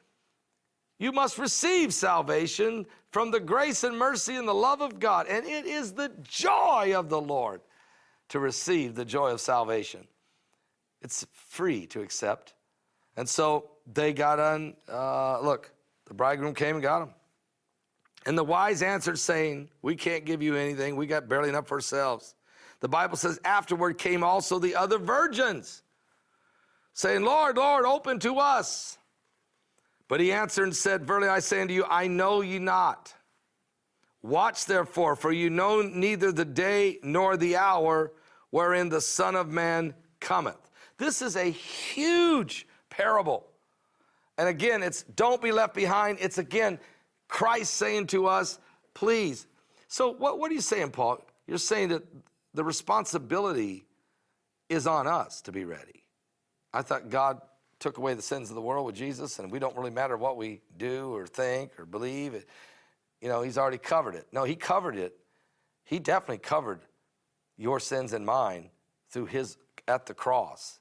You 1.05 1.13
must 1.13 1.37
receive 1.37 1.93
salvation 1.93 2.87
from 3.11 3.31
the 3.31 3.39
grace 3.39 3.85
and 3.85 3.99
mercy 3.99 4.37
and 4.37 4.49
the 4.49 4.55
love 4.55 4.81
of 4.81 4.99
God. 4.99 5.27
And 5.27 5.45
it 5.45 5.67
is 5.67 5.93
the 5.93 6.11
joy 6.23 6.95
of 6.97 7.11
the 7.11 7.21
Lord 7.21 7.61
to 8.31 8.39
receive 8.39 8.95
the 8.95 9.05
joy 9.05 9.31
of 9.31 9.43
salvation. 9.43 10.09
It's 11.03 11.27
free 11.51 11.85
to 11.89 12.01
accept. 12.01 12.55
And 13.19 13.29
so 13.29 13.73
they 13.93 14.15
got 14.15 14.41
on, 14.41 14.77
uh, 14.91 15.43
look, 15.43 15.71
the 16.07 16.15
bridegroom 16.15 16.55
came 16.55 16.77
and 16.77 16.83
got 16.83 17.01
them. 17.01 17.11
And 18.25 18.39
the 18.39 18.43
wise 18.43 18.81
answered, 18.83 19.19
saying, 19.19 19.69
We 19.83 19.97
can't 19.97 20.25
give 20.25 20.41
you 20.41 20.57
anything. 20.57 20.97
We 20.97 21.07
got 21.07 21.29
barely 21.29 21.51
enough 21.51 21.69
for 21.69 21.75
ourselves. 21.75 22.35
The 22.81 22.89
Bible 22.89 23.19
says, 23.19 23.39
Afterward 23.45 23.99
came 23.99 24.25
also 24.25 24.59
the 24.59 24.75
other 24.75 24.97
virgins, 24.97 25.83
saying, 26.95 27.25
Lord, 27.25 27.59
Lord, 27.59 27.85
open 27.85 28.21
to 28.21 28.39
us. 28.39 28.97
But 30.09 30.21
he 30.21 30.33
answered 30.33 30.65
and 30.65 30.77
said, 30.77 31.07
Verily 31.07 31.29
I 31.29 31.41
say 31.41 31.61
unto 31.61 31.75
you, 31.75 31.85
I 31.89 32.07
know 32.07 32.41
you 32.41 32.61
not. 32.61 33.15
Watch 34.23 34.67
therefore, 34.67 35.17
for 35.17 35.33
you 35.33 35.51
know 35.51 35.83
neither 35.83 36.33
the 36.33 36.45
day 36.45 36.99
nor 37.03 37.37
the 37.37 37.57
hour 37.57 38.13
wherein 38.51 38.89
the 38.89 39.01
Son 39.01 39.37
of 39.37 39.49
Man 39.49 39.95
cometh. 40.21 40.71
This 40.97 41.21
is 41.21 41.37
a 41.37 41.45
huge 41.45 42.67
parable. 42.89 43.47
And 44.39 44.49
again, 44.49 44.83
it's 44.83 45.03
don't 45.03 45.43
be 45.43 45.53
left 45.53 45.75
behind. 45.75 46.19
It's 46.21 46.39
again 46.39 46.79
Christ 47.29 47.75
saying 47.75 48.09
to 48.09 48.27
us, 48.27 48.59
please. 48.95 49.47
So, 49.89 50.11
what, 50.13 50.39
what 50.39 50.51
are 50.51 50.55
you 50.55 50.61
saying, 50.61 50.91
Paul? 50.91 51.25
You're 51.47 51.59
saying 51.59 51.89
that 51.91 52.03
the 52.55 52.65
responsibility 52.65 53.85
is 54.69 54.87
on 54.87 55.07
us 55.07 55.43
to 55.43 55.53
be 55.53 55.65
ready. 55.65 56.05
I 56.73 56.83
thought 56.83 57.11
God 57.11 57.41
took 57.79 57.99
away 57.99 58.15
the 58.15 58.23
sins 58.23 58.51
of 58.51 58.57
the 58.57 58.63
world 58.63 58.87
with 58.87 58.95
Jesus, 58.95 59.39
and 59.39 59.51
we 59.51 59.59
don't 59.59 59.77
really 59.77 59.91
matter 59.91 60.17
what 60.17 60.37
we 60.37 60.61
do 60.77 61.15
or 61.15 61.27
think 61.27 61.79
or 61.79 61.87
believe. 61.87 62.35
It, 62.35 62.49
You 63.21 63.29
know, 63.29 63.43
He's 63.43 63.59
already 63.59 63.79
covered 63.79 64.15
it. 64.15 64.27
No, 64.33 64.45
He 64.45 64.57
covered 64.57 64.97
it. 64.97 65.17
He 65.85 65.99
definitely 65.99 66.39
covered 66.39 66.81
your 67.57 67.81
sins 67.81 68.13
and 68.13 68.25
mine 68.25 68.71
through 69.11 69.27
His 69.27 69.57
at 69.87 70.07
the 70.07 70.15
cross. 70.15 70.79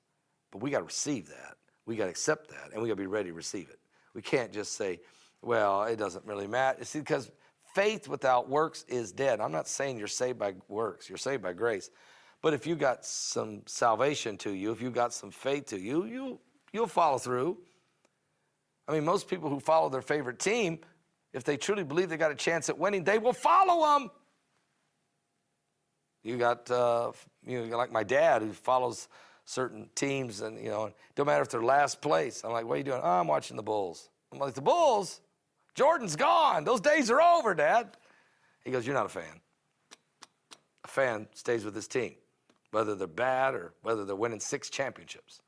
But 0.52 0.62
we 0.62 0.70
got 0.72 0.80
to 0.80 0.86
receive 0.86 1.28
that. 1.28 1.58
We 1.86 1.96
got 1.96 2.06
to 2.06 2.10
accept 2.10 2.50
that, 2.50 2.72
and 2.72 2.82
we 2.82 2.88
got 2.88 2.94
to 2.94 3.02
be 3.02 3.08
ready 3.08 3.30
to 3.30 3.36
receive 3.36 3.70
it. 3.70 3.80
We 4.14 4.22
can't 4.22 4.54
just 4.54 4.74
say, 4.74 5.00
well, 5.42 5.84
it 5.84 5.98
doesn't 5.98 6.26
really 6.26 6.48
matter. 6.48 6.86
See, 6.86 7.00
because 7.00 7.30
faith 7.74 8.08
without 8.08 8.50
works 8.50 8.86
is 8.88 9.12
dead. 9.12 9.42
I'm 9.42 9.52
not 9.52 9.68
saying 9.68 9.98
you're 9.98 10.08
saved 10.08 10.40
by 10.40 10.54
works, 10.68 11.10
you're 11.10 11.18
saved 11.18 11.44
by 11.44 11.54
grace. 11.54 11.90
But 12.42 12.54
if 12.54 12.68
you 12.68 12.76
got 12.76 13.06
some 13.06 13.62
salvation 13.66 14.38
to 14.40 14.52
you, 14.52 14.72
if 14.72 14.82
you 14.82 14.92
got 14.92 15.14
some 15.14 15.32
faith 15.32 15.68
to 15.68 15.80
you, 15.80 16.06
you 16.06 16.40
you'll 16.74 16.88
follow 16.88 17.18
through. 17.18 17.58
I 18.88 18.92
mean, 18.92 19.06
most 19.06 19.30
people 19.30 19.50
who 19.50 19.62
follow 19.62 19.88
their 19.88 20.02
favorite 20.02 20.40
team, 20.40 20.80
if 21.32 21.46
they 21.46 21.56
truly 21.56 21.84
believe 21.84 22.10
they 22.10 22.18
got 22.18 22.32
a 22.32 22.36
chance 22.36 22.68
at 22.68 22.78
winning, 22.78 23.06
they 23.06 23.18
will 23.18 23.34
follow 23.34 23.98
them. 23.98 24.12
You 26.24 26.38
got, 26.38 26.70
uh, 26.70 27.12
you 27.46 27.66
know, 27.66 27.78
like 27.78 27.92
my 27.92 28.04
dad 28.04 28.42
who 28.42 28.52
follows 28.52 29.08
certain 29.46 29.90
teams, 29.96 30.42
and 30.42 30.58
you 30.62 30.70
know, 30.70 30.92
don't 31.16 31.26
matter 31.26 31.42
if 31.42 31.50
they're 31.50 31.64
last 31.64 32.02
place. 32.02 32.44
I'm 32.44 32.52
like, 32.52 32.66
what 32.66 32.76
are 32.76 32.78
you 32.78 32.84
doing? 32.84 33.02
Oh, 33.02 33.10
I'm 33.10 33.28
watching 33.28 33.58
the 33.58 33.64
Bulls. 33.64 34.10
I'm 34.32 34.40
like, 34.40 34.54
the 34.54 34.62
Bulls? 34.62 35.22
Jordan's 35.76 36.16
gone. 36.16 36.64
Those 36.64 36.82
days 36.82 37.10
are 37.10 37.22
over, 37.22 37.54
Dad. 37.56 37.98
He 38.64 38.72
goes, 38.72 38.86
You're 38.86 38.96
not 38.96 39.06
a 39.06 39.10
fan. 39.10 39.42
A 40.86 40.88
fan 40.88 41.28
stays 41.34 41.66
with 41.66 41.76
his 41.76 41.88
team, 41.88 42.16
whether 42.72 42.96
they're 42.96 43.08
bad 43.08 43.56
or 43.56 43.74
whether 43.82 44.06
they're 44.06 44.16
winning 44.16 44.40
six 44.40 44.70
championships. 44.70 45.42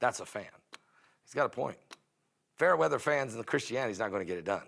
That's 0.00 0.20
a 0.20 0.26
fan. 0.26 0.44
He's 1.24 1.34
got 1.34 1.46
a 1.46 1.50
point. 1.50 1.76
Fair 2.56 2.76
weather 2.76 2.98
fans 2.98 3.32
in 3.32 3.38
the 3.38 3.44
Christianity 3.44 3.92
is 3.92 3.98
not 3.98 4.10
going 4.10 4.20
to 4.20 4.26
get 4.26 4.38
it 4.38 4.44
done. 4.44 4.64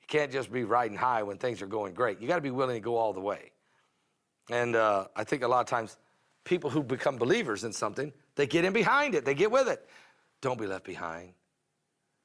You 0.00 0.06
can't 0.06 0.30
just 0.30 0.52
be 0.52 0.64
riding 0.64 0.96
high 0.96 1.22
when 1.22 1.38
things 1.38 1.62
are 1.62 1.66
going 1.66 1.94
great. 1.94 2.20
You 2.20 2.28
got 2.28 2.36
to 2.36 2.40
be 2.42 2.50
willing 2.50 2.76
to 2.76 2.80
go 2.80 2.96
all 2.96 3.12
the 3.12 3.20
way. 3.20 3.52
And 4.50 4.76
uh, 4.76 5.06
I 5.16 5.24
think 5.24 5.42
a 5.42 5.48
lot 5.48 5.60
of 5.60 5.66
times 5.66 5.96
people 6.44 6.70
who 6.70 6.82
become 6.82 7.16
believers 7.16 7.64
in 7.64 7.72
something, 7.72 8.12
they 8.36 8.46
get 8.46 8.64
in 8.64 8.72
behind 8.72 9.14
it, 9.14 9.24
they 9.24 9.34
get 9.34 9.50
with 9.50 9.68
it. 9.68 9.88
Don't 10.40 10.58
be 10.58 10.66
left 10.66 10.84
behind. 10.84 11.32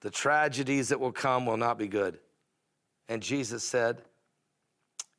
The 0.02 0.10
tragedies 0.10 0.90
that 0.90 1.00
will 1.00 1.12
come 1.12 1.46
will 1.46 1.58
not 1.58 1.78
be 1.78 1.88
good. 1.88 2.20
And 3.08 3.22
Jesus 3.22 3.64
said, 3.64 4.02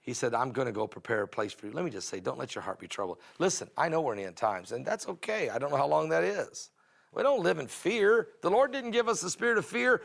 He 0.00 0.12
said, 0.12 0.34
I'm 0.34 0.52
going 0.52 0.66
to 0.66 0.72
go 0.72 0.86
prepare 0.86 1.22
a 1.22 1.28
place 1.28 1.52
for 1.52 1.66
you. 1.66 1.72
Let 1.72 1.84
me 1.84 1.90
just 1.90 2.08
say, 2.08 2.20
don't 2.20 2.38
let 2.38 2.54
your 2.54 2.62
heart 2.62 2.78
be 2.78 2.88
troubled. 2.88 3.18
Listen, 3.38 3.68
I 3.76 3.88
know 3.88 4.00
we're 4.00 4.12
in 4.12 4.18
the 4.18 4.26
end 4.26 4.36
times, 4.36 4.72
and 4.72 4.84
that's 4.84 5.08
okay. 5.08 5.48
I 5.48 5.58
don't 5.58 5.70
know 5.70 5.76
how 5.76 5.86
long 5.86 6.08
that 6.10 6.24
is. 6.24 6.70
We 7.12 7.22
don't 7.22 7.42
live 7.42 7.58
in 7.58 7.66
fear. 7.66 8.28
The 8.40 8.50
Lord 8.50 8.72
didn't 8.72 8.92
give 8.92 9.08
us 9.08 9.20
the 9.20 9.30
spirit 9.30 9.58
of 9.58 9.66
fear, 9.66 10.02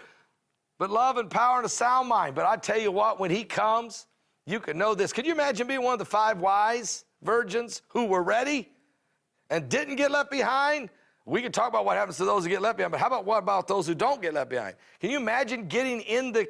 but 0.77 0.89
love 0.89 1.17
and 1.17 1.29
power 1.29 1.57
and 1.57 1.65
a 1.65 1.69
sound 1.69 2.09
mind. 2.09 2.35
But 2.35 2.45
I 2.45 2.57
tell 2.57 2.79
you 2.79 2.91
what, 2.91 3.19
when 3.19 3.31
He 3.31 3.43
comes, 3.43 4.07
you 4.45 4.59
can 4.59 4.77
know 4.77 4.93
this. 4.93 5.13
Could 5.13 5.25
you 5.25 5.31
imagine 5.31 5.67
being 5.67 5.83
one 5.83 5.93
of 5.93 5.99
the 5.99 6.05
five 6.05 6.39
wise 6.39 7.05
virgins 7.21 7.81
who 7.89 8.05
were 8.05 8.23
ready 8.23 8.69
and 9.49 9.69
didn't 9.69 9.95
get 9.95 10.11
left 10.11 10.29
behind? 10.29 10.89
We 11.25 11.41
can 11.41 11.51
talk 11.51 11.67
about 11.67 11.83
what 11.83 11.97
happens 11.97 12.17
to 12.17 12.25
those 12.25 12.43
who 12.43 12.49
get 12.49 12.61
left 12.61 12.77
behind, 12.77 12.91
but 12.91 13.01
how 13.01 13.07
about 13.07 13.25
what 13.25 13.39
about 13.39 13.67
those 13.67 13.85
who 13.87 13.95
don't 13.95 14.21
get 14.21 14.33
left 14.33 14.49
behind? 14.49 14.75
Can 15.01 15.09
you 15.09 15.17
imagine 15.17 15.67
getting 15.67 16.01
in 16.01 16.31
the 16.31 16.47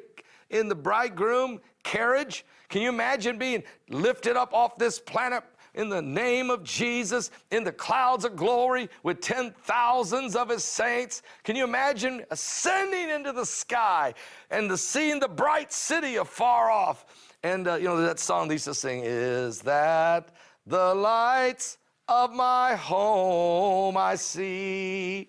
in 0.50 0.68
the 0.68 0.74
bridegroom 0.74 1.60
carriage? 1.82 2.44
Can 2.68 2.82
you 2.82 2.88
imagine 2.88 3.38
being 3.38 3.64
lifted 3.88 4.36
up 4.36 4.54
off 4.54 4.76
this 4.78 5.00
planet 5.00 5.42
in 5.78 5.88
the 5.88 6.02
name 6.02 6.50
of 6.50 6.62
Jesus 6.62 7.30
in 7.50 7.64
the 7.64 7.72
clouds 7.72 8.26
of 8.26 8.36
glory 8.36 8.90
with 9.02 9.22
ten 9.22 9.54
thousands 9.62 10.36
of 10.36 10.50
his 10.50 10.62
saints? 10.62 11.22
Can 11.44 11.56
you 11.56 11.64
imagine 11.64 12.22
ascending 12.30 13.08
into 13.08 13.32
the 13.32 13.46
sky 13.46 14.12
and 14.50 14.70
the, 14.70 14.76
seeing 14.76 15.20
the 15.20 15.28
bright 15.28 15.72
city 15.72 16.16
afar 16.16 16.70
off? 16.70 17.06
And 17.42 17.66
uh, 17.66 17.76
you 17.76 17.84
know 17.84 18.00
that 18.02 18.18
song 18.18 18.48
they 18.48 18.56
used 18.56 18.66
to 18.66 18.74
sing, 18.74 19.02
"Is 19.04 19.62
that 19.62 20.34
the 20.66 20.94
lights?" 20.94 21.78
of 22.08 22.32
my 22.32 22.74
home 22.74 23.96
I 23.96 24.14
see. 24.14 25.28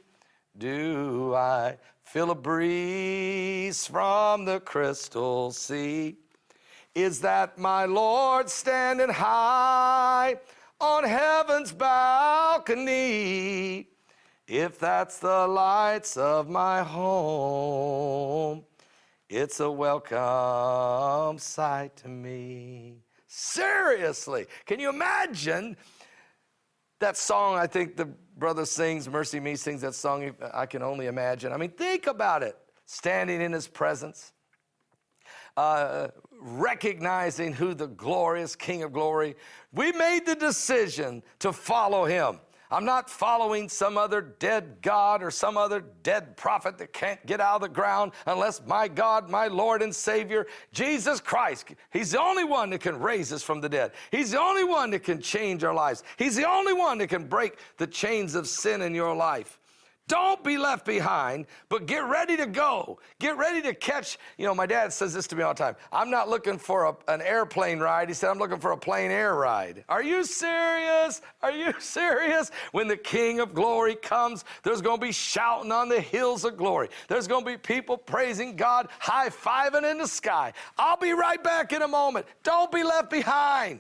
Do 0.57 1.35
I 1.35 1.77
feel 2.03 2.31
a 2.31 2.35
breeze 2.35 3.85
from 3.85 4.45
the 4.45 4.62
crystal 4.62 5.51
sea? 5.51 6.17
Is 6.99 7.21
that 7.21 7.57
my 7.57 7.85
Lord 7.85 8.49
standing 8.49 9.07
high 9.07 10.35
on 10.81 11.05
heaven's 11.05 11.71
balcony? 11.71 12.77
If 14.45 14.77
that's 14.79 15.19
the 15.19 15.47
lights 15.47 16.17
of 16.17 16.49
my 16.49 16.83
home, 16.83 18.65
it's 19.29 19.62
a 19.62 19.71
welcome 19.71 21.38
sight 21.38 21.95
to 21.97 22.09
me. 22.09 22.97
Seriously, 23.27 24.47
can 24.65 24.81
you 24.81 24.89
imagine 24.89 25.77
that 26.99 27.15
song, 27.15 27.55
I 27.55 27.65
think 27.65 27.95
the 27.95 28.07
brother 28.38 28.65
sings, 28.65 29.07
Mercy 29.07 29.39
Me 29.39 29.55
sings 29.55 29.79
that 29.83 29.95
song, 29.95 30.35
I 30.53 30.65
can 30.65 30.83
only 30.83 31.05
imagine. 31.05 31.53
I 31.53 31.57
mean, 31.57 31.71
think 31.71 32.07
about 32.07 32.43
it 32.43 32.57
standing 32.85 33.39
in 33.39 33.53
his 33.53 33.69
presence, 33.69 34.33
uh, 35.55 36.09
recognizing 36.39 37.54
who 37.54 37.73
the 37.73 37.88
glorious 37.88 38.56
King 38.56 38.84
of 38.84 38.93
glory. 38.93 39.36
We 39.73 39.91
made 39.91 40.25
the 40.25 40.36
decision 40.36 41.23
to 41.39 41.54
follow 41.54 42.06
him. 42.06 42.39
I'm 42.71 42.86
not 42.86 43.10
following 43.10 43.67
some 43.67 43.97
other 43.97 44.21
dead 44.21 44.78
God 44.84 45.23
or 45.23 45.32
some 45.32 45.58
other 45.58 45.84
dead 46.04 46.38
prophet 46.38 46.78
that 46.78 46.93
can't 46.93 47.23
get 47.25 47.41
out 47.41 47.56
of 47.56 47.62
the 47.62 47.69
ground 47.69 48.12
unless 48.28 48.62
my 48.63 48.88
God, 48.88 49.28
my 49.28 49.47
Lord 49.47 49.82
and 49.82 49.93
Savior, 49.93 50.45
Jesus 50.71 51.19
Christ, 51.19 51.69
He's 51.91 52.12
the 52.12 52.21
only 52.21 52.43
one 52.43 52.69
that 52.69 52.82
can 52.82 52.99
raise 52.99 53.34
us 53.34 53.41
from 53.41 53.60
the 53.60 53.69
dead. 53.69 53.93
He's 54.12 54.30
the 54.32 54.39
only 54.39 54.63
one 54.63 54.91
that 54.91 55.04
can 55.04 55.19
change 55.19 55.63
our 55.63 55.73
lives. 55.73 56.04
He's 56.17 56.36
the 56.36 56.47
only 56.47 56.73
one 56.73 56.99
that 56.99 57.08
can 57.08 57.25
break 57.25 57.58
the 57.78 57.88
chains 57.88 58.36
of 58.36 58.47
sin 58.47 58.84
in 58.84 58.93
your 58.93 59.15
life. 59.15 59.60
Don't 60.09 60.43
be 60.43 60.57
left 60.57 60.87
behind, 60.87 61.45
but 61.69 61.85
get 61.85 61.99
ready 61.99 62.35
to 62.35 62.47
go. 62.47 62.97
Get 63.19 63.37
ready 63.37 63.61
to 63.61 63.75
catch. 63.75 64.17
You 64.39 64.45
know, 64.47 64.55
my 64.55 64.65
dad 64.65 64.91
says 64.91 65.13
this 65.13 65.27
to 65.27 65.35
me 65.35 65.43
all 65.43 65.53
the 65.53 65.63
time. 65.63 65.75
I'm 65.91 66.09
not 66.09 66.27
looking 66.27 66.57
for 66.57 66.85
a, 66.85 66.95
an 67.13 67.21
airplane 67.21 67.79
ride. 67.79 68.07
He 68.07 68.15
said, 68.15 68.31
I'm 68.31 68.39
looking 68.39 68.57
for 68.57 68.71
a 68.71 68.77
plane 68.77 69.11
air 69.11 69.35
ride. 69.35 69.85
Are 69.87 70.01
you 70.01 70.23
serious? 70.23 71.21
Are 71.43 71.51
you 71.51 71.73
serious? 71.79 72.49
When 72.71 72.87
the 72.87 72.97
King 72.97 73.39
of 73.39 73.53
glory 73.53 73.93
comes, 73.93 74.45
there's 74.63 74.81
going 74.81 74.99
to 74.99 75.05
be 75.05 75.11
shouting 75.11 75.71
on 75.71 75.89
the 75.89 76.01
hills 76.01 76.43
of 76.43 76.57
glory. 76.57 76.89
There's 77.07 77.27
going 77.27 77.45
to 77.45 77.51
be 77.51 77.57
people 77.57 77.95
praising 77.95 78.55
God, 78.55 78.87
high 78.97 79.29
fiving 79.29 79.89
in 79.89 79.99
the 79.99 80.07
sky. 80.07 80.53
I'll 80.79 80.97
be 80.97 81.11
right 81.11 81.43
back 81.43 81.71
in 81.71 81.83
a 81.83 81.87
moment. 81.87 82.25
Don't 82.41 82.71
be 82.71 82.81
left 82.83 83.11
behind. 83.11 83.79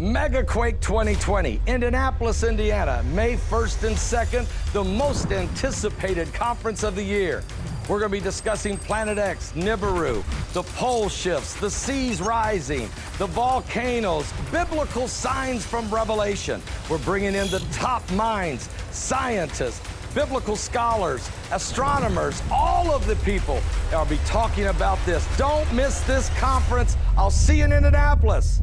Megaquake 0.00 0.80
2020, 0.80 1.60
Indianapolis, 1.66 2.42
Indiana, 2.42 3.02
May 3.12 3.36
1st 3.36 3.86
and 3.86 3.96
2nd, 3.96 4.72
the 4.72 4.82
most 4.82 5.30
anticipated 5.30 6.32
conference 6.32 6.84
of 6.84 6.94
the 6.94 7.02
year. 7.02 7.44
We're 7.86 7.98
going 7.98 8.10
to 8.10 8.16
be 8.16 8.24
discussing 8.24 8.78
Planet 8.78 9.18
X, 9.18 9.52
Nibiru, 9.54 10.24
the 10.54 10.62
pole 10.62 11.10
shifts, 11.10 11.52
the 11.52 11.70
seas 11.70 12.22
rising, 12.22 12.88
the 13.18 13.26
volcanoes, 13.26 14.32
biblical 14.50 15.06
signs 15.06 15.66
from 15.66 15.86
Revelation. 15.90 16.62
We're 16.88 16.96
bringing 16.96 17.34
in 17.34 17.48
the 17.48 17.62
top 17.70 18.10
minds, 18.12 18.70
scientists, 18.92 19.82
biblical 20.14 20.56
scholars, 20.56 21.30
astronomers, 21.52 22.42
all 22.50 22.90
of 22.90 23.06
the 23.06 23.16
people 23.16 23.60
that 23.90 23.98
will 23.98 24.16
be 24.16 24.22
talking 24.24 24.68
about 24.68 24.98
this. 25.04 25.28
Don't 25.36 25.70
miss 25.74 26.00
this 26.04 26.30
conference. 26.38 26.96
I'll 27.18 27.30
see 27.30 27.58
you 27.58 27.64
in 27.64 27.72
Indianapolis. 27.74 28.62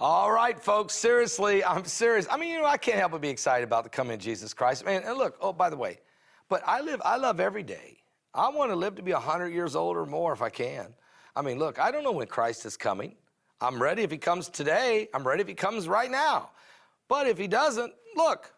All 0.00 0.30
right, 0.30 0.56
folks, 0.62 0.94
seriously, 0.94 1.64
I'm 1.64 1.84
serious. 1.84 2.28
I 2.30 2.36
mean, 2.36 2.50
you 2.50 2.60
know, 2.60 2.66
I 2.66 2.76
can't 2.76 2.98
help 2.98 3.10
but 3.10 3.20
be 3.20 3.28
excited 3.28 3.64
about 3.64 3.82
the 3.82 3.90
coming 3.90 4.14
of 4.14 4.20
Jesus 4.20 4.54
Christ. 4.54 4.84
Man, 4.84 5.02
and 5.04 5.18
look, 5.18 5.36
oh, 5.40 5.52
by 5.52 5.68
the 5.68 5.76
way, 5.76 5.98
but 6.48 6.62
I 6.64 6.80
live, 6.80 7.02
I 7.04 7.16
love 7.16 7.40
every 7.40 7.64
day. 7.64 7.96
I 8.32 8.48
want 8.48 8.70
to 8.70 8.76
live 8.76 8.94
to 8.94 9.02
be 9.02 9.12
100 9.12 9.48
years 9.48 9.74
old 9.74 9.96
or 9.96 10.06
more 10.06 10.32
if 10.32 10.40
I 10.40 10.50
can. 10.50 10.94
I 11.34 11.42
mean, 11.42 11.58
look, 11.58 11.80
I 11.80 11.90
don't 11.90 12.04
know 12.04 12.12
when 12.12 12.28
Christ 12.28 12.64
is 12.64 12.76
coming. 12.76 13.16
I'm 13.60 13.82
ready 13.82 14.02
if 14.02 14.10
he 14.12 14.18
comes 14.18 14.48
today. 14.48 15.08
I'm 15.12 15.26
ready 15.26 15.40
if 15.40 15.48
he 15.48 15.54
comes 15.54 15.88
right 15.88 16.12
now. 16.12 16.50
But 17.08 17.26
if 17.26 17.36
he 17.36 17.48
doesn't, 17.48 17.92
look, 18.14 18.52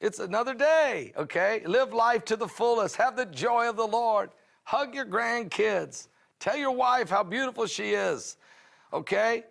it's 0.00 0.18
another 0.18 0.54
day, 0.54 1.12
okay? 1.18 1.60
Live 1.66 1.92
life 1.92 2.24
to 2.24 2.36
the 2.36 2.48
fullest. 2.48 2.96
Have 2.96 3.16
the 3.16 3.26
joy 3.26 3.68
of 3.68 3.76
the 3.76 3.86
Lord. 3.86 4.30
Hug 4.64 4.94
your 4.94 5.04
grandkids. 5.04 6.08
Tell 6.40 6.56
your 6.56 6.70
wife 6.70 7.10
how 7.10 7.22
beautiful 7.22 7.66
she 7.66 7.90
is, 7.90 8.38
okay? 8.94 9.44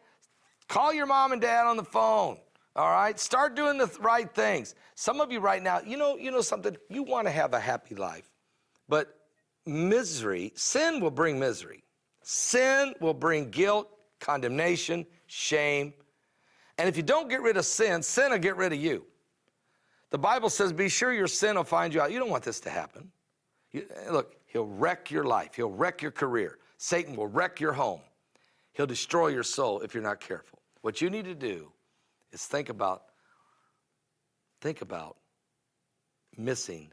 Call 0.68 0.94
your 0.94 1.06
mom 1.06 1.32
and 1.32 1.42
dad 1.42 1.66
on 1.66 1.78
the 1.78 1.84
phone. 1.84 2.38
All 2.76 2.92
right, 2.92 3.18
start 3.20 3.56
doing 3.56 3.78
the 3.78 3.88
right 4.02 4.34
things. 4.34 4.76
Some 4.96 5.22
of 5.22 5.32
you 5.32 5.40
right 5.40 5.64
now, 5.64 5.80
you 5.86 5.96
know, 5.96 6.18
you 6.18 6.30
know 6.32 6.42
something. 6.42 6.76
You 6.90 7.04
want 7.04 7.28
to 7.28 7.32
have 7.32 7.54
a 7.54 7.60
happy 7.60 7.96
life, 7.96 8.30
but 8.90 9.18
misery, 9.66 10.52
sin 10.56 11.00
will 11.00 11.12
bring 11.12 11.40
misery. 11.40 11.84
Sin 12.22 12.94
will 13.00 13.14
bring 13.14 13.50
guilt, 13.50 13.88
condemnation, 14.20 15.06
shame, 15.28 15.94
and 16.78 16.90
if 16.90 16.98
you 16.98 17.04
don't 17.04 17.30
get 17.30 17.42
rid 17.42 17.58
of 17.58 17.66
sin, 17.66 18.04
sin 18.04 18.32
will 18.32 18.38
get 18.38 18.58
rid 18.58 18.74
of 18.74 18.80
you. 18.80 19.06
The 20.10 20.18
Bible 20.18 20.50
says, 20.50 20.74
"Be 20.74 20.90
sure 20.90 21.14
your 21.14 21.28
sin 21.28 21.56
will 21.56 21.64
find 21.64 21.94
you 21.94 22.02
out." 22.02 22.12
You 22.12 22.20
don't 22.20 22.30
want 22.30 22.44
this 22.44 22.60
to 22.62 22.70
happen. 22.70 23.12
You, 23.72 23.88
eh, 23.96 24.12
look, 24.12 24.36
he'll 24.48 24.68
wreck 24.68 25.12
your 25.12 25.24
life. 25.24 25.56
He'll 25.56 25.72
wreck 25.72 26.02
your 26.02 26.12
career. 26.12 26.60
Satan 26.78 27.16
will 27.16 27.28
wreck 27.28 27.60
your 27.60 27.74
home. 27.74 28.02
He'll 28.76 28.86
destroy 28.86 29.30
your 29.30 29.44
soul 29.44 29.80
if 29.80 29.94
you're 29.94 30.04
not 30.04 30.20
careful. 30.20 30.60
What 30.82 31.02
you 31.02 31.10
need 31.10 31.26
to 31.26 31.36
do 31.36 31.72
is 32.32 32.46
think 32.46 32.70
about 32.70 33.04
think 34.62 34.82
about 34.82 35.18
missing 36.38 36.92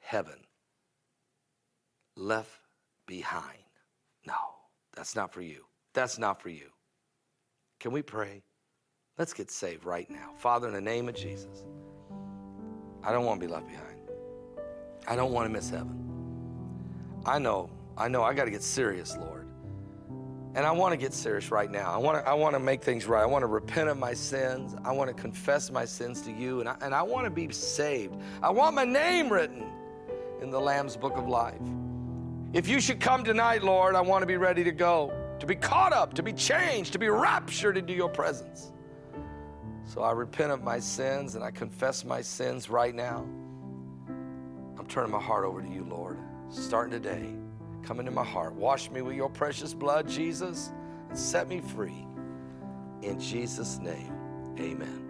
heaven 0.00 0.38
left 2.16 2.58
behind. 3.06 3.58
No 4.26 4.34
that's 4.96 5.14
not 5.14 5.32
for 5.32 5.42
you. 5.42 5.64
That's 5.92 6.18
not 6.18 6.40
for 6.40 6.48
you. 6.48 6.70
Can 7.80 7.92
we 7.92 8.00
pray? 8.00 8.42
Let's 9.18 9.34
get 9.34 9.50
saved 9.50 9.84
right 9.84 10.08
now. 10.10 10.30
Father 10.36 10.68
in 10.68 10.74
the 10.74 10.80
name 10.80 11.08
of 11.08 11.14
jesus 11.14 11.64
i 13.06 13.12
don't 13.12 13.26
want 13.26 13.38
to 13.38 13.46
be 13.46 13.52
left 13.52 13.68
behind. 13.68 13.98
I 15.06 15.14
don't 15.14 15.32
want 15.32 15.46
to 15.46 15.52
miss 15.52 15.68
heaven. 15.68 16.00
I 17.26 17.38
know 17.38 17.70
i 17.96 18.08
know 18.08 18.22
i 18.22 18.34
got 18.34 18.46
to 18.46 18.50
get 18.50 18.62
serious 18.62 19.16
lord 19.16 19.43
and 20.54 20.64
I 20.64 20.70
want 20.70 20.92
to 20.92 20.96
get 20.96 21.12
serious 21.12 21.50
right 21.50 21.70
now. 21.70 21.92
I 21.92 21.96
want 21.96 22.18
to, 22.18 22.28
I 22.28 22.34
want 22.34 22.54
to 22.54 22.60
make 22.60 22.82
things 22.82 23.06
right. 23.06 23.22
I 23.22 23.26
want 23.26 23.42
to 23.42 23.48
repent 23.48 23.88
of 23.88 23.98
my 23.98 24.14
sins. 24.14 24.76
I 24.84 24.92
want 24.92 25.08
to 25.08 25.14
confess 25.14 25.70
my 25.70 25.84
sins 25.84 26.20
to 26.22 26.32
you. 26.32 26.60
And 26.60 26.68
I, 26.68 26.76
and 26.80 26.94
I 26.94 27.02
want 27.02 27.24
to 27.24 27.30
be 27.30 27.50
saved. 27.52 28.14
I 28.40 28.50
want 28.50 28.76
my 28.76 28.84
name 28.84 29.30
written 29.30 29.66
in 30.40 30.50
the 30.50 30.60
Lamb's 30.60 30.96
book 30.96 31.16
of 31.16 31.26
life. 31.26 31.60
If 32.52 32.68
you 32.68 32.80
should 32.80 33.00
come 33.00 33.24
tonight, 33.24 33.64
Lord, 33.64 33.96
I 33.96 34.00
want 34.00 34.22
to 34.22 34.26
be 34.26 34.36
ready 34.36 34.62
to 34.62 34.70
go, 34.70 35.12
to 35.40 35.46
be 35.46 35.56
caught 35.56 35.92
up, 35.92 36.14
to 36.14 36.22
be 36.22 36.32
changed, 36.32 36.92
to 36.92 37.00
be 37.00 37.08
raptured 37.08 37.76
into 37.76 37.92
your 37.92 38.08
presence. 38.08 38.70
So 39.86 40.02
I 40.02 40.12
repent 40.12 40.52
of 40.52 40.62
my 40.62 40.78
sins 40.78 41.34
and 41.34 41.42
I 41.42 41.50
confess 41.50 42.04
my 42.04 42.20
sins 42.20 42.70
right 42.70 42.94
now. 42.94 43.26
I'm 44.78 44.86
turning 44.86 45.10
my 45.10 45.20
heart 45.20 45.44
over 45.44 45.60
to 45.60 45.68
you, 45.68 45.84
Lord, 45.84 46.16
starting 46.48 46.92
today. 46.92 47.28
Come 47.84 48.00
into 48.00 48.12
my 48.12 48.24
heart. 48.24 48.54
Wash 48.54 48.90
me 48.90 49.02
with 49.02 49.14
your 49.14 49.28
precious 49.28 49.74
blood, 49.74 50.08
Jesus, 50.08 50.72
and 51.10 51.18
set 51.18 51.48
me 51.48 51.60
free. 51.60 52.06
In 53.02 53.20
Jesus' 53.20 53.78
name, 53.78 54.12
amen 54.58 55.04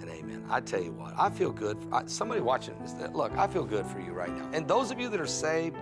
and 0.00 0.10
amen. 0.10 0.44
I 0.48 0.60
tell 0.60 0.82
you 0.82 0.92
what, 0.92 1.12
I 1.18 1.28
feel 1.28 1.52
good. 1.52 1.78
For, 1.78 2.02
somebody 2.06 2.40
watching 2.40 2.74
this, 2.80 2.94
look, 3.12 3.36
I 3.36 3.46
feel 3.46 3.64
good 3.64 3.86
for 3.86 4.00
you 4.00 4.12
right 4.12 4.34
now. 4.34 4.48
And 4.54 4.66
those 4.66 4.90
of 4.90 4.98
you 4.98 5.10
that 5.10 5.20
are 5.20 5.26
saved, 5.26 5.76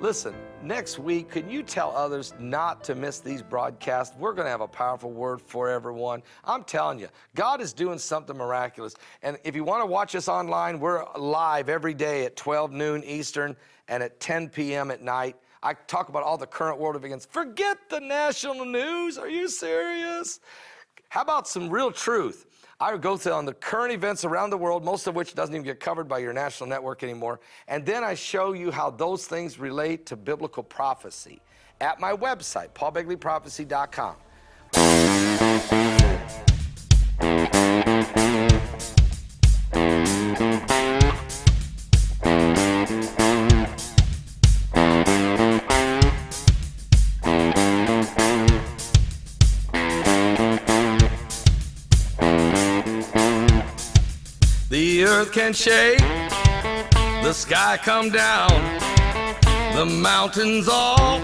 listen, 0.00 0.34
next 0.64 0.98
week, 0.98 1.30
can 1.30 1.48
you 1.50 1.62
tell 1.62 1.94
others 1.94 2.34
not 2.38 2.82
to 2.84 2.94
miss 2.94 3.20
these 3.20 3.42
broadcasts? 3.42 4.16
We're 4.16 4.32
going 4.32 4.46
to 4.46 4.50
have 4.50 4.60
a 4.60 4.68
powerful 4.68 5.12
word 5.12 5.40
for 5.40 5.68
everyone. 5.68 6.22
I'm 6.44 6.64
telling 6.64 6.98
you, 6.98 7.08
God 7.34 7.60
is 7.60 7.72
doing 7.72 7.98
something 7.98 8.36
miraculous. 8.36 8.94
And 9.22 9.38
if 9.44 9.54
you 9.54 9.64
want 9.64 9.82
to 9.82 9.86
watch 9.86 10.14
us 10.14 10.28
online, 10.28 10.80
we're 10.80 11.04
live 11.16 11.68
every 11.68 11.94
day 11.94 12.24
at 12.24 12.36
12 12.36 12.72
noon 12.72 13.04
Eastern 13.04 13.56
and 13.88 14.02
at 14.02 14.18
10 14.20 14.48
p.m. 14.48 14.90
at 14.90 15.02
night. 15.02 15.36
I 15.62 15.74
talk 15.74 16.08
about 16.08 16.22
all 16.22 16.36
the 16.36 16.46
current 16.46 16.78
world 16.78 16.96
events. 16.96 17.26
Forget 17.30 17.78
the 17.88 18.00
national 18.00 18.64
news. 18.64 19.18
Are 19.18 19.28
you 19.28 19.48
serious? 19.48 20.40
How 21.08 21.22
about 21.22 21.46
some 21.46 21.70
real 21.70 21.92
truth? 21.92 22.46
I 22.80 22.92
would 22.92 23.02
go 23.02 23.16
through 23.16 23.32
on 23.32 23.44
the 23.44 23.54
current 23.54 23.92
events 23.92 24.24
around 24.24 24.50
the 24.50 24.58
world, 24.58 24.84
most 24.84 25.06
of 25.06 25.14
which 25.14 25.34
doesn't 25.34 25.54
even 25.54 25.64
get 25.64 25.80
covered 25.80 26.08
by 26.08 26.18
your 26.18 26.32
national 26.32 26.68
network 26.68 27.02
anymore. 27.02 27.40
And 27.68 27.86
then 27.86 28.02
I 28.02 28.14
show 28.14 28.52
you 28.52 28.70
how 28.70 28.90
those 28.90 29.26
things 29.26 29.58
relate 29.58 30.06
to 30.06 30.16
biblical 30.16 30.62
prophecy 30.62 31.40
at 31.80 32.00
my 32.00 32.12
website, 32.12 32.70
paulbegleyprophecy.com. 32.70 34.16
earth 55.24 55.32
can 55.32 55.52
shake, 55.52 55.98
the 57.22 57.32
sky 57.32 57.78
come 57.82 58.10
down, 58.10 58.50
the 59.74 59.84
mountains 59.84 60.68
all 60.68 61.20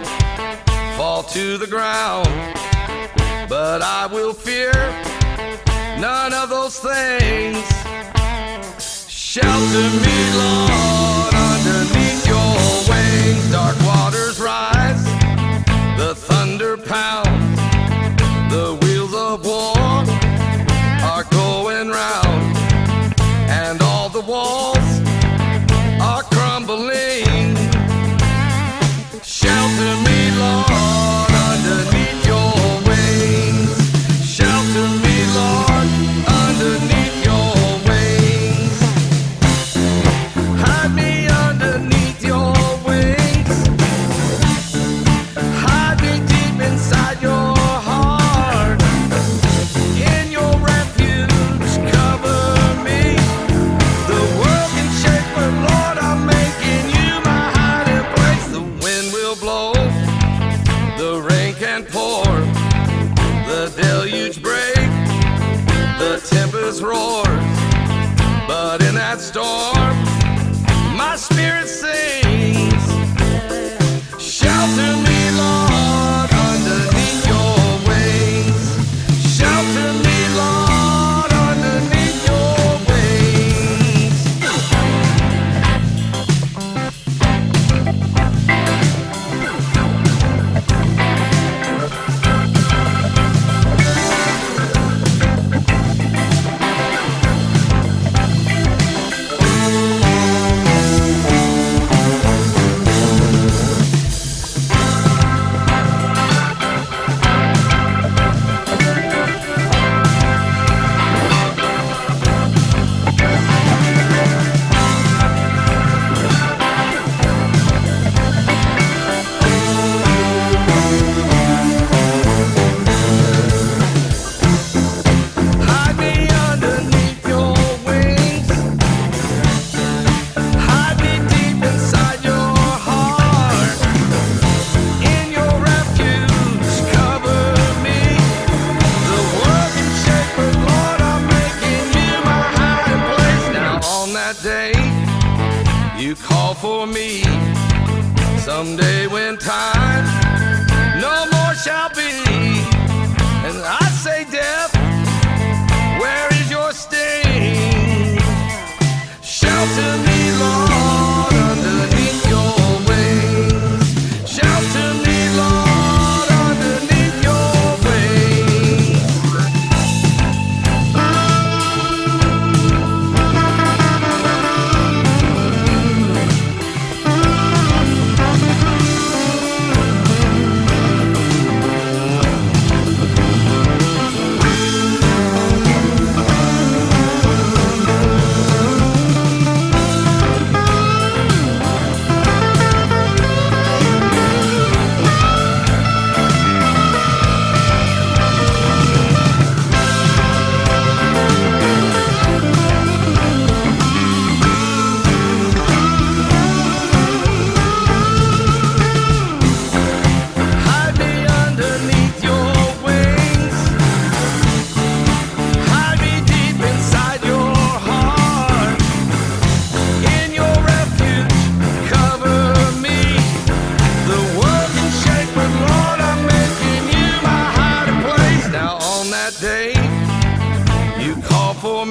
fall 0.96 1.22
to 1.22 1.58
the 1.58 1.66
ground. 1.66 2.26
But 3.48 3.82
I 3.82 4.06
will 4.10 4.32
fear 4.32 4.72
none 5.98 6.32
of 6.32 6.48
those 6.48 6.78
things. 6.78 7.58
Shelter 9.08 9.90
me, 10.04 10.18
Lord, 10.40 11.19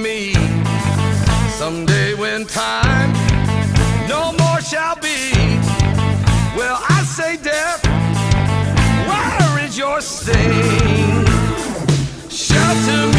me. 0.02 0.34
Someday 1.58 2.14
when 2.16 2.46
time 2.46 3.12
no 4.08 4.32
more 4.34 4.62
shall 4.62 4.96
be, 4.96 5.32
well, 6.58 6.80
I 6.90 7.04
say, 7.04 7.38
death, 7.38 7.84
where 9.10 9.66
is 9.66 9.78
your 9.78 10.00
sting? 10.02 11.26
Shelter 12.30 13.08
me. 13.14 13.19